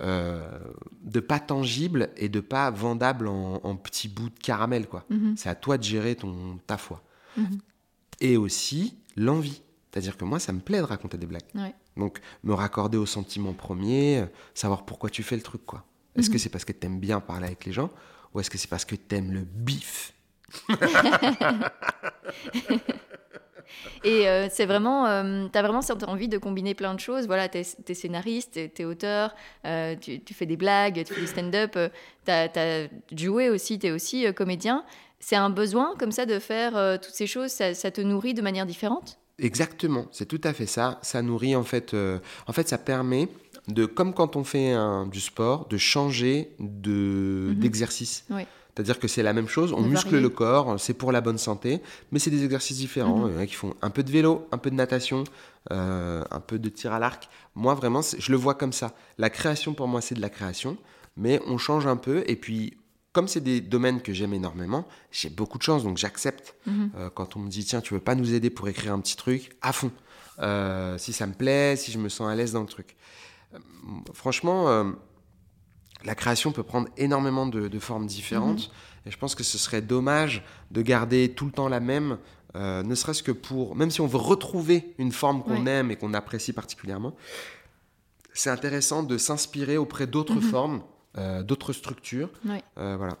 [0.00, 0.58] euh,
[1.02, 5.16] de pas tangible et de pas vendable en, en petits bouts de caramel quoi mm
[5.16, 5.36] -hmm.
[5.40, 6.34] c'est à toi de gérer ton
[6.70, 6.98] ta foi
[7.36, 7.44] Mmh.
[8.20, 9.62] Et aussi l'envie.
[9.90, 11.42] C'est-à-dire que moi, ça me plaît de raconter des blagues.
[11.54, 11.74] Ouais.
[11.96, 14.24] Donc, me raccorder au sentiment premier,
[14.54, 15.84] savoir pourquoi tu fais le truc, quoi.
[16.16, 16.32] Est-ce mmh.
[16.32, 17.90] que c'est parce que t'aimes bien parler avec les gens
[18.34, 20.12] ou est-ce que c'est parce que t'aimes le bif?
[24.04, 27.26] Et euh, c'est vraiment, euh, tu as vraiment cette envie de combiner plein de choses.
[27.26, 31.20] Voilà, tu es, scénariste, tu es, auteur, euh, tu, tu, fais des blagues, tu fais
[31.20, 31.78] du stand-up,
[32.24, 34.84] tu as, joué aussi, tu es aussi euh, comédien.
[35.20, 38.34] C'est un besoin comme ça de faire euh, toutes ces choses, ça, ça, te nourrit
[38.34, 39.18] de manière différente?
[39.38, 40.98] Exactement, c'est tout à fait ça.
[41.02, 43.28] Ça nourrit en fait, euh, en fait ça permet
[43.68, 47.58] de, comme quand on fait un, du sport, de changer de, mm -hmm.
[47.58, 48.24] d'exercice.
[48.30, 48.42] Oui.
[48.74, 51.82] C'est-à-dire que c'est la même chose, on muscle le corps, c'est pour la bonne santé,
[52.10, 53.18] mais c'est des exercices différents.
[53.18, 53.30] Mm -hmm.
[53.30, 55.24] Il y en a qui font un peu de vélo, un peu de natation,
[55.72, 57.28] euh, un peu de tir à l'arc.
[57.54, 58.88] Moi, vraiment, je le vois comme ça.
[59.18, 60.72] La création, pour moi, c'est de la création,
[61.16, 62.60] mais on change un peu, et puis
[63.12, 66.54] comme c'est des domaines que j'aime énormément, j'ai beaucoup de chance, donc j'accepte.
[66.66, 66.90] -hmm.
[66.96, 69.16] euh, quand on me dit, tiens, tu veux pas nous aider pour écrire un petit
[69.16, 69.90] truc, à fond.
[70.38, 72.96] Euh, si ça me plaît, si je me sens à l'aise dans le truc.
[73.54, 73.58] Euh,
[74.14, 74.84] franchement, euh,
[76.04, 78.64] la création peut prendre énormément de, de formes différentes.
[78.68, 79.06] -hmm.
[79.06, 82.18] Et je pense que ce serait dommage de garder tout le temps la même,
[82.54, 83.74] euh, ne serait-ce que pour.
[83.76, 85.70] Même si on veut retrouver une forme qu'on ouais.
[85.78, 87.14] aime et qu'on apprécie particulièrement,
[88.32, 90.50] c'est intéressant de s'inspirer auprès d'autres -hmm.
[90.54, 90.80] formes
[91.16, 92.30] d'autres structures.
[92.44, 92.58] Oui.
[92.78, 93.16] Euh, voilà.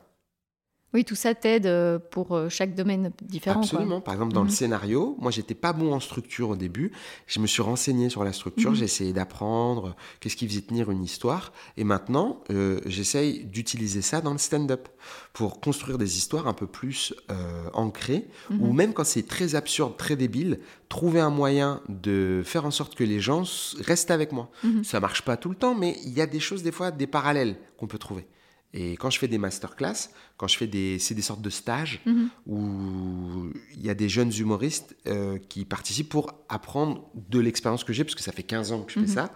[0.92, 3.60] Oui, tout ça t'aide euh, pour chaque domaine différent.
[3.60, 3.96] Absolument.
[3.96, 4.04] Quoi.
[4.04, 6.92] Par exemple, dans le scénario, moi, j'étais pas bon en structure au début.
[7.26, 8.74] Je me suis renseigné sur la structure, mmh.
[8.74, 11.52] j'ai essayé d'apprendre qu'est-ce qui faisait tenir une histoire.
[11.76, 14.88] Et maintenant, euh, j'essaye d'utiliser ça dans le stand-up
[15.32, 18.26] pour construire des histoires un peu plus euh, ancrées,
[18.58, 22.94] ou même quand c'est très absurde, très débile, trouver un moyen de faire en sorte
[22.94, 23.44] que les gens
[23.80, 24.50] restent avec moi.
[24.82, 27.06] Ça marche pas tout le temps, mais il y a des choses, des fois, des
[27.06, 28.26] parallèles qu'on peut trouver.
[28.72, 32.00] Et quand je fais des masterclass, quand je fais des, c'est des sortes de stages
[32.06, 32.28] -hmm.
[32.46, 37.92] où il y a des jeunes humoristes euh, qui participent pour apprendre de l'expérience que
[37.92, 39.14] j'ai, parce que ça fait 15 ans que je fais -hmm.
[39.14, 39.34] ça.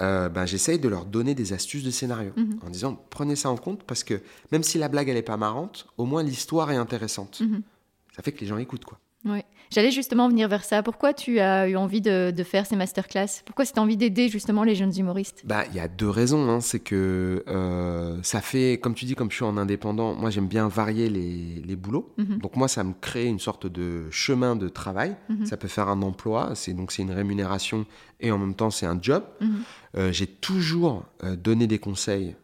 [0.00, 2.66] Euh, ben, j'essaye de leur donner des astuces de scénario -hmm.
[2.66, 4.16] en disant prenez ça en compte parce que
[4.52, 7.34] même si la blague elle est pas marrante, au moins l'histoire est intéressante.
[8.14, 8.98] Ça fait que les gens écoutent quoi.
[9.70, 10.82] J'allais justement venir vers ça.
[10.82, 13.42] Pourquoi tu as eu envie de, de faire ces masterclass?
[13.44, 15.42] Pourquoi as envie d'aider justement les jeunes humoristes?
[15.44, 16.48] Bah, il y a deux raisons.
[16.48, 16.60] Hein.
[16.60, 20.48] C'est que euh, ça fait, comme tu dis, comme je suis en indépendant, moi j'aime
[20.48, 22.12] bien varier les, les boulots.
[22.16, 22.38] Mm -hmm.
[22.38, 25.10] Donc moi, ça me crée une sorte de chemin de travail.
[25.28, 25.46] Mm -hmm.
[25.46, 26.40] Ça peut faire un emploi.
[26.54, 27.86] C'est donc c'est une rémunération
[28.20, 29.22] et en même temps c'est un job.
[29.40, 29.98] Mm -hmm.
[29.98, 32.34] euh, J'ai toujours euh, donné des conseils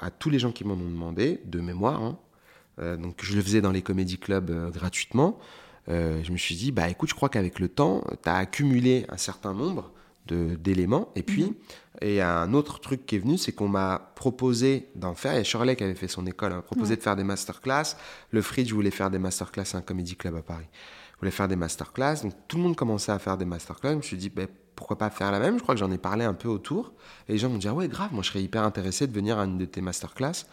[0.00, 2.00] à tous les gens qui m'en ont demandé, de mémoire.
[2.02, 2.18] Hein.
[2.80, 5.38] Euh, donc je le faisais dans les comédie clubs euh, gratuitement.
[5.88, 9.06] Euh, je me suis dit, bah écoute, je crois qu'avec le temps, tu as accumulé
[9.08, 9.92] un certain nombre
[10.26, 11.10] d'éléments.
[11.16, 11.54] Et puis, mmh.
[12.00, 15.34] et un autre truc qui est venu, c'est qu'on m'a proposé d'en faire.
[15.34, 16.96] Il y a Shirley qui avait fait son école, m'a proposé mmh.
[16.96, 17.96] de faire des masterclass.
[18.30, 20.68] Le Fridge voulait faire des masterclass à un comédie club à Paris.
[21.20, 22.22] voulait faire des masterclass.
[22.22, 23.90] Donc tout le monde commençait à faire des masterclass.
[23.90, 25.58] Je me suis dit, bah, pourquoi pas faire la même?
[25.58, 26.94] Je crois que j'en ai parlé un peu autour.
[27.28, 29.38] Et les gens m'ont dit, ah ouais, grave, moi je serais hyper intéressé de venir
[29.38, 30.46] à une de tes masterclass.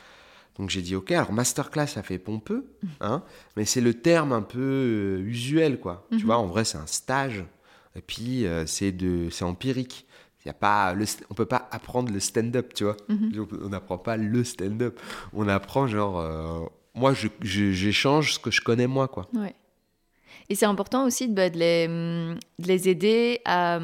[0.57, 2.65] Donc j'ai dit, ok, alors masterclass, ça fait pompeux,
[2.99, 3.23] hein,
[3.55, 5.95] mais c'est le terme un peu euh, usuel, quoi.
[6.11, 6.19] Mm -hmm.
[6.19, 7.43] Tu vois, en vrai, c'est un stage,
[7.95, 10.05] et puis euh, c'est empirique.
[10.45, 12.97] Y a pas le, on peut pas apprendre le stand-up, tu vois.
[13.07, 13.47] Mm -hmm.
[13.65, 14.99] On n'apprend pas le stand-up.
[15.33, 19.23] On apprend genre, euh, moi, j'échange je, ce que je connais moi, quoi.
[19.33, 19.55] Ouais.
[20.49, 21.87] Et c'est important aussi de, de, les,
[22.63, 23.79] de les aider à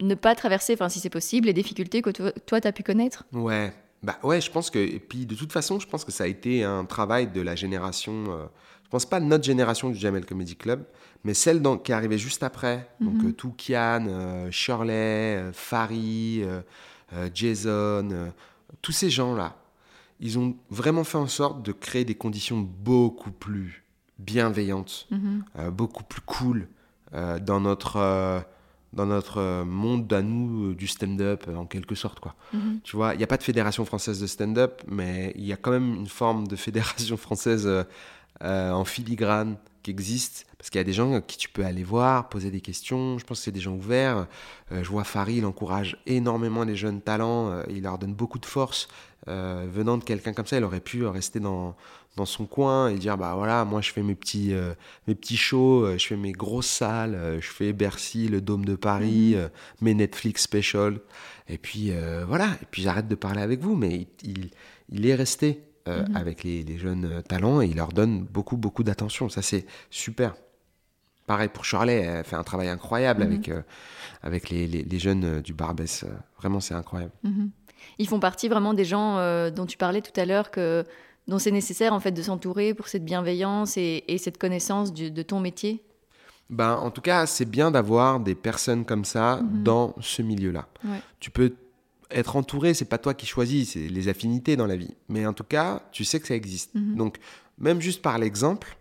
[0.00, 3.24] ne pas traverser, enfin si c'est possible, les difficultés que toi, tu as pu connaître.
[3.32, 4.78] Ouais, Bah ouais, je pense que.
[4.78, 7.54] Et puis de toute façon, je pense que ça a été un travail de la
[7.56, 8.24] génération.
[8.28, 8.46] euh,
[8.84, 10.82] je pense pas notre génération du Jamel Comedy Club,
[11.22, 12.88] mais celle dans- qui est arrivée juste après.
[13.00, 13.28] Donc Mhm.
[13.28, 16.62] euh, Toukian, euh, Shirley, euh, Fari, euh,
[17.12, 18.32] euh, Jason,
[18.80, 19.56] tous ces gens-là,
[20.20, 23.84] ils ont vraiment fait en sorte de créer des conditions beaucoup plus
[24.18, 25.44] bienveillantes, Mhm.
[25.72, 26.68] beaucoup plus cool
[27.12, 28.44] dans notre.
[28.92, 32.34] Dans notre euh, monde à nous euh, du stand-up euh, en quelque sorte quoi.
[32.52, 32.80] Mhm.
[32.82, 35.56] Tu vois, il n'y a pas de fédération française de stand-up, mais il y a
[35.56, 37.84] quand même une forme de fédération française euh,
[38.42, 41.84] euh, en filigrane qui existe, parce qu'il y a des gens qui tu peux aller
[41.84, 44.26] voir, poser des questions, je pense que c'est des gens ouverts.
[44.72, 48.46] Euh, je vois Farid, il encourage énormément les jeunes talents, il leur donne beaucoup de
[48.46, 48.88] force.
[49.26, 51.76] Venant de quelqu'un comme ça, il aurait pu rester dans,
[52.18, 54.74] dans son coin et dire, bah voilà, moi je fais mes petits, euh,
[55.06, 58.64] mes petits shows, euh, je fais mes grosses salles, euh, je fais Bercy, le Dôme
[58.64, 59.48] de Paris, euh,
[59.80, 60.98] mes Netflix special.
[61.48, 64.50] Et puis euh, voilà, et puis j'arrête de parler avec vous, mais il,
[64.90, 66.16] il, est resté Mhm.
[66.16, 69.30] avec les, les jeunes talents et il leur donne beaucoup, beaucoup d'attention.
[69.30, 70.34] Ça, c'est super.
[71.26, 73.26] Pareil pour Shirley, elle fait un travail incroyable Mhm.
[73.32, 73.50] avec,
[74.22, 76.04] avec les, les- les jeunes du Barbès.
[76.38, 77.12] Vraiment, c'est incroyable.
[77.98, 80.84] Ils font partie vraiment des gens euh, dont tu parlais tout à l'heure, que
[81.26, 85.10] dont c'est nécessaire en fait de s'entourer pour cette bienveillance et, et cette connaissance du-
[85.10, 85.82] de ton métier?
[86.50, 89.62] Ben, en tout cas, c'est bien d'avoir des personnes comme ça Mhm.
[89.64, 90.66] dans ce milieu-là.
[90.84, 91.00] Ouais.
[91.20, 91.54] Tu peux
[92.10, 94.94] être entouré, c'est pas toi qui choisis, c'est les affinités dans la vie.
[95.10, 96.74] Mais en tout cas, tu sais que ça existe.
[96.74, 96.96] Mhm.
[96.96, 97.18] Donc,
[97.58, 98.78] même juste par l'exemple,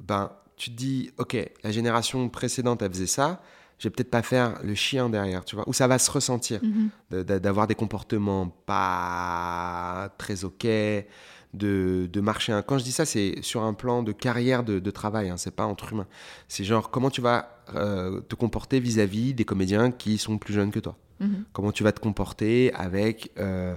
[0.00, 3.42] ben, tu te dis, ok, la génération précédente, elle faisait ça,
[3.82, 6.60] je vais peut-être pas faire le chien derrière, tu vois, ou ça va se ressentir,
[6.62, 7.24] Mhm.
[7.24, 12.60] d'avoir des comportements pas très ok, de, de marcher.
[12.64, 15.50] Quand je dis ça, c'est sur un plan de carrière de, de travail, hein, c'est
[15.56, 16.06] pas entre humains.
[16.46, 20.70] C'est genre comment tu vas euh, te comporter vis-à-vis des comédiens qui sont plus jeunes
[20.70, 20.96] que toi?
[21.18, 21.44] Mhm.
[21.52, 23.74] Comment tu vas te comporter avec euh,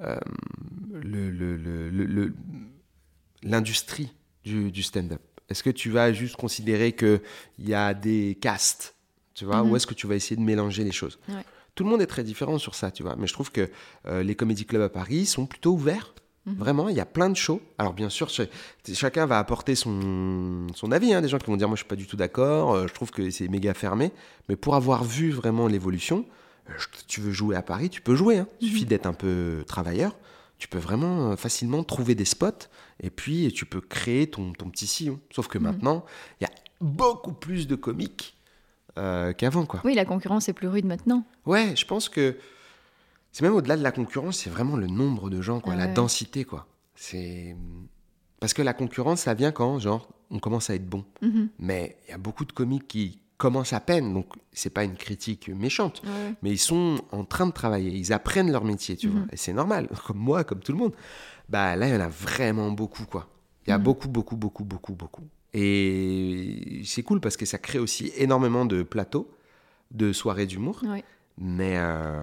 [0.00, 0.16] euh,
[0.92, 2.34] le- le- le- le- le-
[3.44, 4.12] l'industrie
[4.44, 5.20] du, du stand-up?
[5.48, 7.20] Est-ce que tu vas juste considérer qu'il
[7.58, 8.93] y a des castes,
[9.34, 11.44] tu vois, ou est-ce que tu vas essayer de mélanger les choses Ouais.
[11.74, 13.16] Tout le monde est très différent sur ça, tu vois.
[13.16, 13.68] Mais je trouve que
[14.06, 16.14] euh, les comédie clubs à Paris sont plutôt ouverts.
[16.46, 16.54] Mhm.
[16.56, 17.60] Vraiment, il y a plein de shows.
[17.78, 18.48] Alors bien sûr, ch-
[18.92, 21.12] chacun va apporter son, son avis.
[21.14, 21.20] hein.
[21.22, 23.10] Des gens qui vont dire moi je suis pas du tout d'accord, euh, je trouve
[23.10, 24.12] que c'est méga fermé.
[24.48, 26.26] Mais pour avoir vu vraiment l'évolution,
[26.68, 26.72] euh,
[27.08, 28.38] tu veux jouer à Paris, tu peux jouer.
[28.38, 28.46] Hein.
[28.60, 28.88] Il suffit Mhm.
[28.88, 30.14] d'être un peu travailleur.
[30.58, 32.68] Tu peux vraiment facilement trouver des spots
[33.02, 35.18] et puis tu peux créer ton, ton petit sillon.
[35.32, 35.64] Sauf que Mhm.
[35.64, 36.04] maintenant,
[36.40, 38.33] il y a beaucoup plus de comiques
[38.98, 39.80] euh, qu'avant, quoi.
[39.84, 41.24] Oui, la concurrence est plus rude maintenant.
[41.46, 42.36] Ouais, je pense que
[43.32, 45.86] c'est même au-delà de la concurrence, c'est vraiment le nombre de gens, quoi, Ah la
[45.86, 45.94] ouais.
[45.94, 46.66] densité, quoi.
[46.94, 47.56] C'est
[48.40, 51.04] parce que la concurrence, ça vient quand, genre, on commence à être bon.
[51.22, 51.48] Mhm.
[51.58, 54.94] Mais il y a beaucoup de comiques qui commencent à peine, donc c'est pas une
[54.96, 56.34] critique méchante, Ouais.
[56.42, 59.12] mais ils sont en train de travailler, ils apprennent leur métier, tu Mhm.
[59.14, 60.92] vois, et c'est normal, comme moi, comme tout le monde.
[61.48, 63.28] Bah là, il y en a vraiment beaucoup, quoi.
[63.66, 63.84] Il y a Mhm.
[63.84, 65.22] beaucoup, beaucoup, beaucoup, beaucoup, beaucoup.
[65.54, 69.30] Et c'est cool parce que ça crée aussi énormément de plateaux,
[69.92, 70.82] de soirées d'humour.
[70.84, 71.04] Ouais.
[71.38, 72.22] Mais, euh,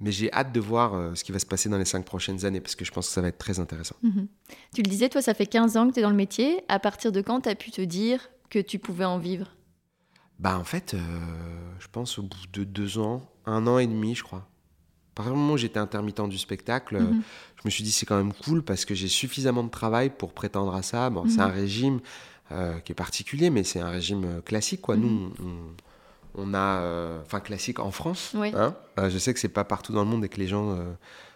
[0.00, 2.44] mais j'ai hâte de voir euh, ce qui va se passer dans les cinq prochaines
[2.44, 3.96] années parce que je pense que ça va être très intéressant.
[4.02, 4.28] Mhm.
[4.72, 6.62] Tu le disais, toi, ça fait 15 ans que tu es dans le métier.
[6.68, 9.56] À partir de quand tu as pu te dire que tu pouvais en vivre?
[10.38, 10.98] Bah en fait, euh,
[11.78, 14.48] je pense au bout de deux ans, un an et demi, je crois.
[15.14, 17.22] Par le moment où j'étais intermittent du spectacle, Mhm.
[17.56, 20.32] je me suis dit c'est quand même cool parce que j'ai suffisamment de travail pour
[20.32, 21.10] prétendre à ça.
[21.10, 21.40] Bon, c'est Mhm.
[21.42, 22.00] un régime
[22.50, 24.82] euh, qui est particulier, mais c'est un régime euh, classique.
[24.82, 24.96] Quoi.
[24.96, 25.02] Mhm.
[25.02, 25.32] Nous,
[26.36, 28.32] on, on a, euh, enfin classique en France.
[28.34, 28.52] Oui.
[28.54, 28.74] hein.
[28.98, 30.76] Euh, je sais que c'est pas partout dans le monde et que les gens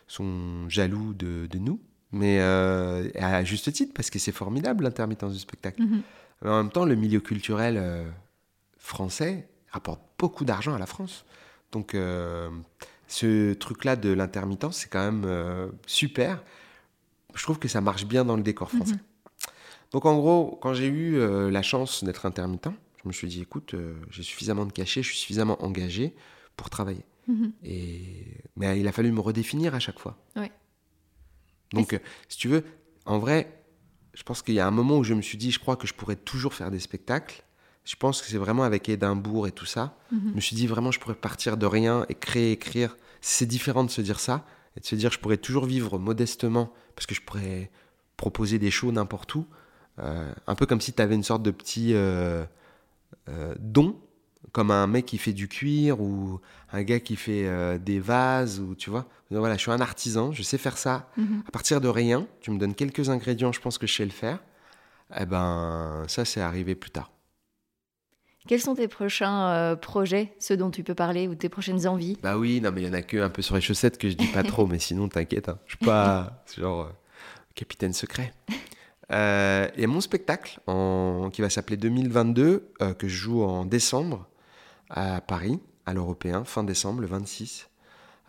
[0.09, 1.81] sont jaloux de, de nous,
[2.12, 5.83] mais à juste titre parce que c'est formidable l'intermittence du spectacle.
[6.43, 8.07] Mais en même temps, le milieu culturel
[8.79, 11.24] français rapporte beaucoup d'argent à la France.
[11.72, 11.95] Donc,
[13.07, 16.42] ce truc-là de l'intermittence, c'est quand même euh, super.
[17.34, 18.94] Je trouve que ça marche bien dans le décor français.
[18.94, 19.00] Mhm.
[19.92, 22.68] Donc, en gros, quand j'ai eu euh, la chance d'être intermittent,
[23.02, 26.14] je me suis dit, écoute, euh, j'ai suffisamment de cachets, je suis suffisamment engagé
[26.57, 27.04] pour travailler.
[27.28, 27.52] Mhm.
[27.62, 28.40] Et...
[28.57, 30.18] Mais il a fallu me redéfinir à chaque fois.
[30.34, 30.50] Ouais.
[31.72, 32.64] Donc, si tu veux,
[33.04, 33.62] en vrai,
[34.14, 35.86] je pense qu'il y a un moment où je me suis dit, je crois que
[35.86, 37.44] je pourrais toujours faire des spectacles.
[37.87, 39.97] Je pense que c'est vraiment avec Édimbourg et tout ça.
[40.12, 40.20] Mhm.
[40.30, 42.97] Je me suis dit, vraiment, je pourrais partir de rien et créer, écrire.
[43.20, 44.45] C'est différent de se dire ça
[44.76, 47.70] et de se dire, je pourrais toujours vivre modestement parce que je pourrais
[48.16, 49.47] proposer des shows n'importe où.
[50.01, 52.45] Euh, un peu comme si tu avais une sorte de petit euh,
[53.28, 53.99] euh, don,
[54.53, 56.41] comme un mec qui fait du cuir ou
[56.72, 59.07] un gars qui fait des vases, ou tu vois.
[59.30, 61.43] Donc Voilà, je suis un artisan, je sais faire ça Mhm.
[61.47, 62.26] à partir de rien.
[62.41, 64.39] Tu me donnes quelques ingrédients, je pense que je sais le faire.
[65.18, 67.11] Eh ben, ça, c'est arrivé plus tard.
[68.47, 72.16] Quels sont tes prochains euh, projets, ceux dont tu peux parler, ou tes prochaines envies?
[72.22, 74.09] Bah oui, non mais il y en a que un peu sur les chaussettes que
[74.09, 75.59] je dis pas trop, mais sinon t'inquiète, hein.
[75.66, 76.90] je suis pas genre euh,
[77.55, 78.32] capitaine secret.
[79.12, 83.64] Euh, il y a mon spectacle en, qui va s'appeler 2022, que je joue en
[83.64, 84.26] décembre
[84.90, 87.68] à Paris, à l'Européen, fin décembre, le 26.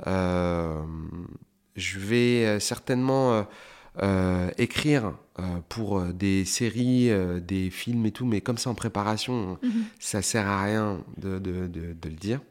[0.05, 3.47] je vais certainement
[4.03, 7.09] euh, écrire euh, pour euh, des séries,
[7.41, 9.85] des films et tout, mais comme ça en préparation, mhm.
[9.99, 12.41] ça sert à rien de, de, de, de le dire.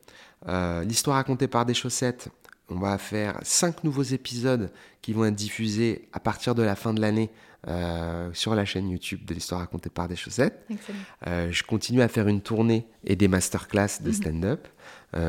[0.85, 2.29] L'histoire racontée par des chaussettes,
[2.69, 4.71] on va faire cinq nouveaux épisodes
[5.03, 7.31] qui vont être diffusés à partir de la fin de l'année
[8.33, 10.65] sur la chaîne YouTube de l'histoire racontée par des chaussettes.
[11.27, 14.13] je continue à faire une tournée et des masterclass de mhm.
[14.13, 14.69] stand-up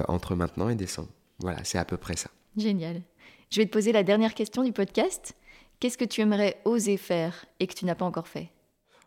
[0.07, 1.09] entre maintenant et décembre.
[1.39, 2.29] Voilà, c'est à peu près ça.
[2.55, 3.01] Génial.
[3.49, 5.35] Je vais te poser la dernière question du podcast.
[5.79, 8.49] Qu'est-ce que tu aimerais oser faire et que tu n'as pas encore fait?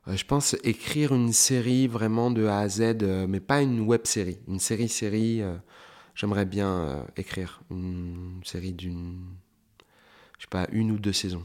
[0.09, 3.81] Euh, Je pense écrire une série vraiment de A à Z, euh, mais pas une
[3.81, 4.39] web série.
[4.47, 5.57] Une série-série, euh,
[6.14, 9.18] j'aimerais bien écrire une série d'une,
[10.39, 11.45] je sais pas, une ou deux saisons.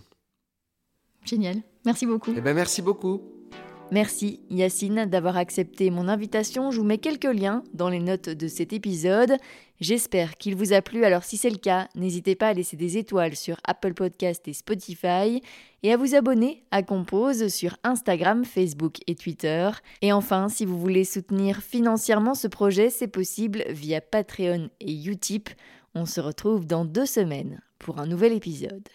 [1.25, 1.57] Génial.
[1.85, 2.31] Merci beaucoup.
[2.37, 3.23] Eh ben, merci beaucoup.
[3.91, 6.71] Merci Yacine d'avoir accepté mon invitation.
[6.71, 9.37] Je vous mets quelques liens dans les notes de cet épisode.
[9.79, 11.05] J'espère qu'il vous a plu.
[11.05, 14.53] Alors si c'est le cas, n'hésitez pas à laisser des étoiles sur Apple Podcast et
[14.53, 15.41] Spotify
[15.83, 19.69] et à vous abonner à Compose sur Instagram, Facebook et Twitter.
[20.01, 25.49] Et enfin, si vous voulez soutenir financièrement ce projet, c'est possible via Patreon et Utip.
[25.93, 28.89] On se retrouve dans deux semaines pour un nouvel épisode.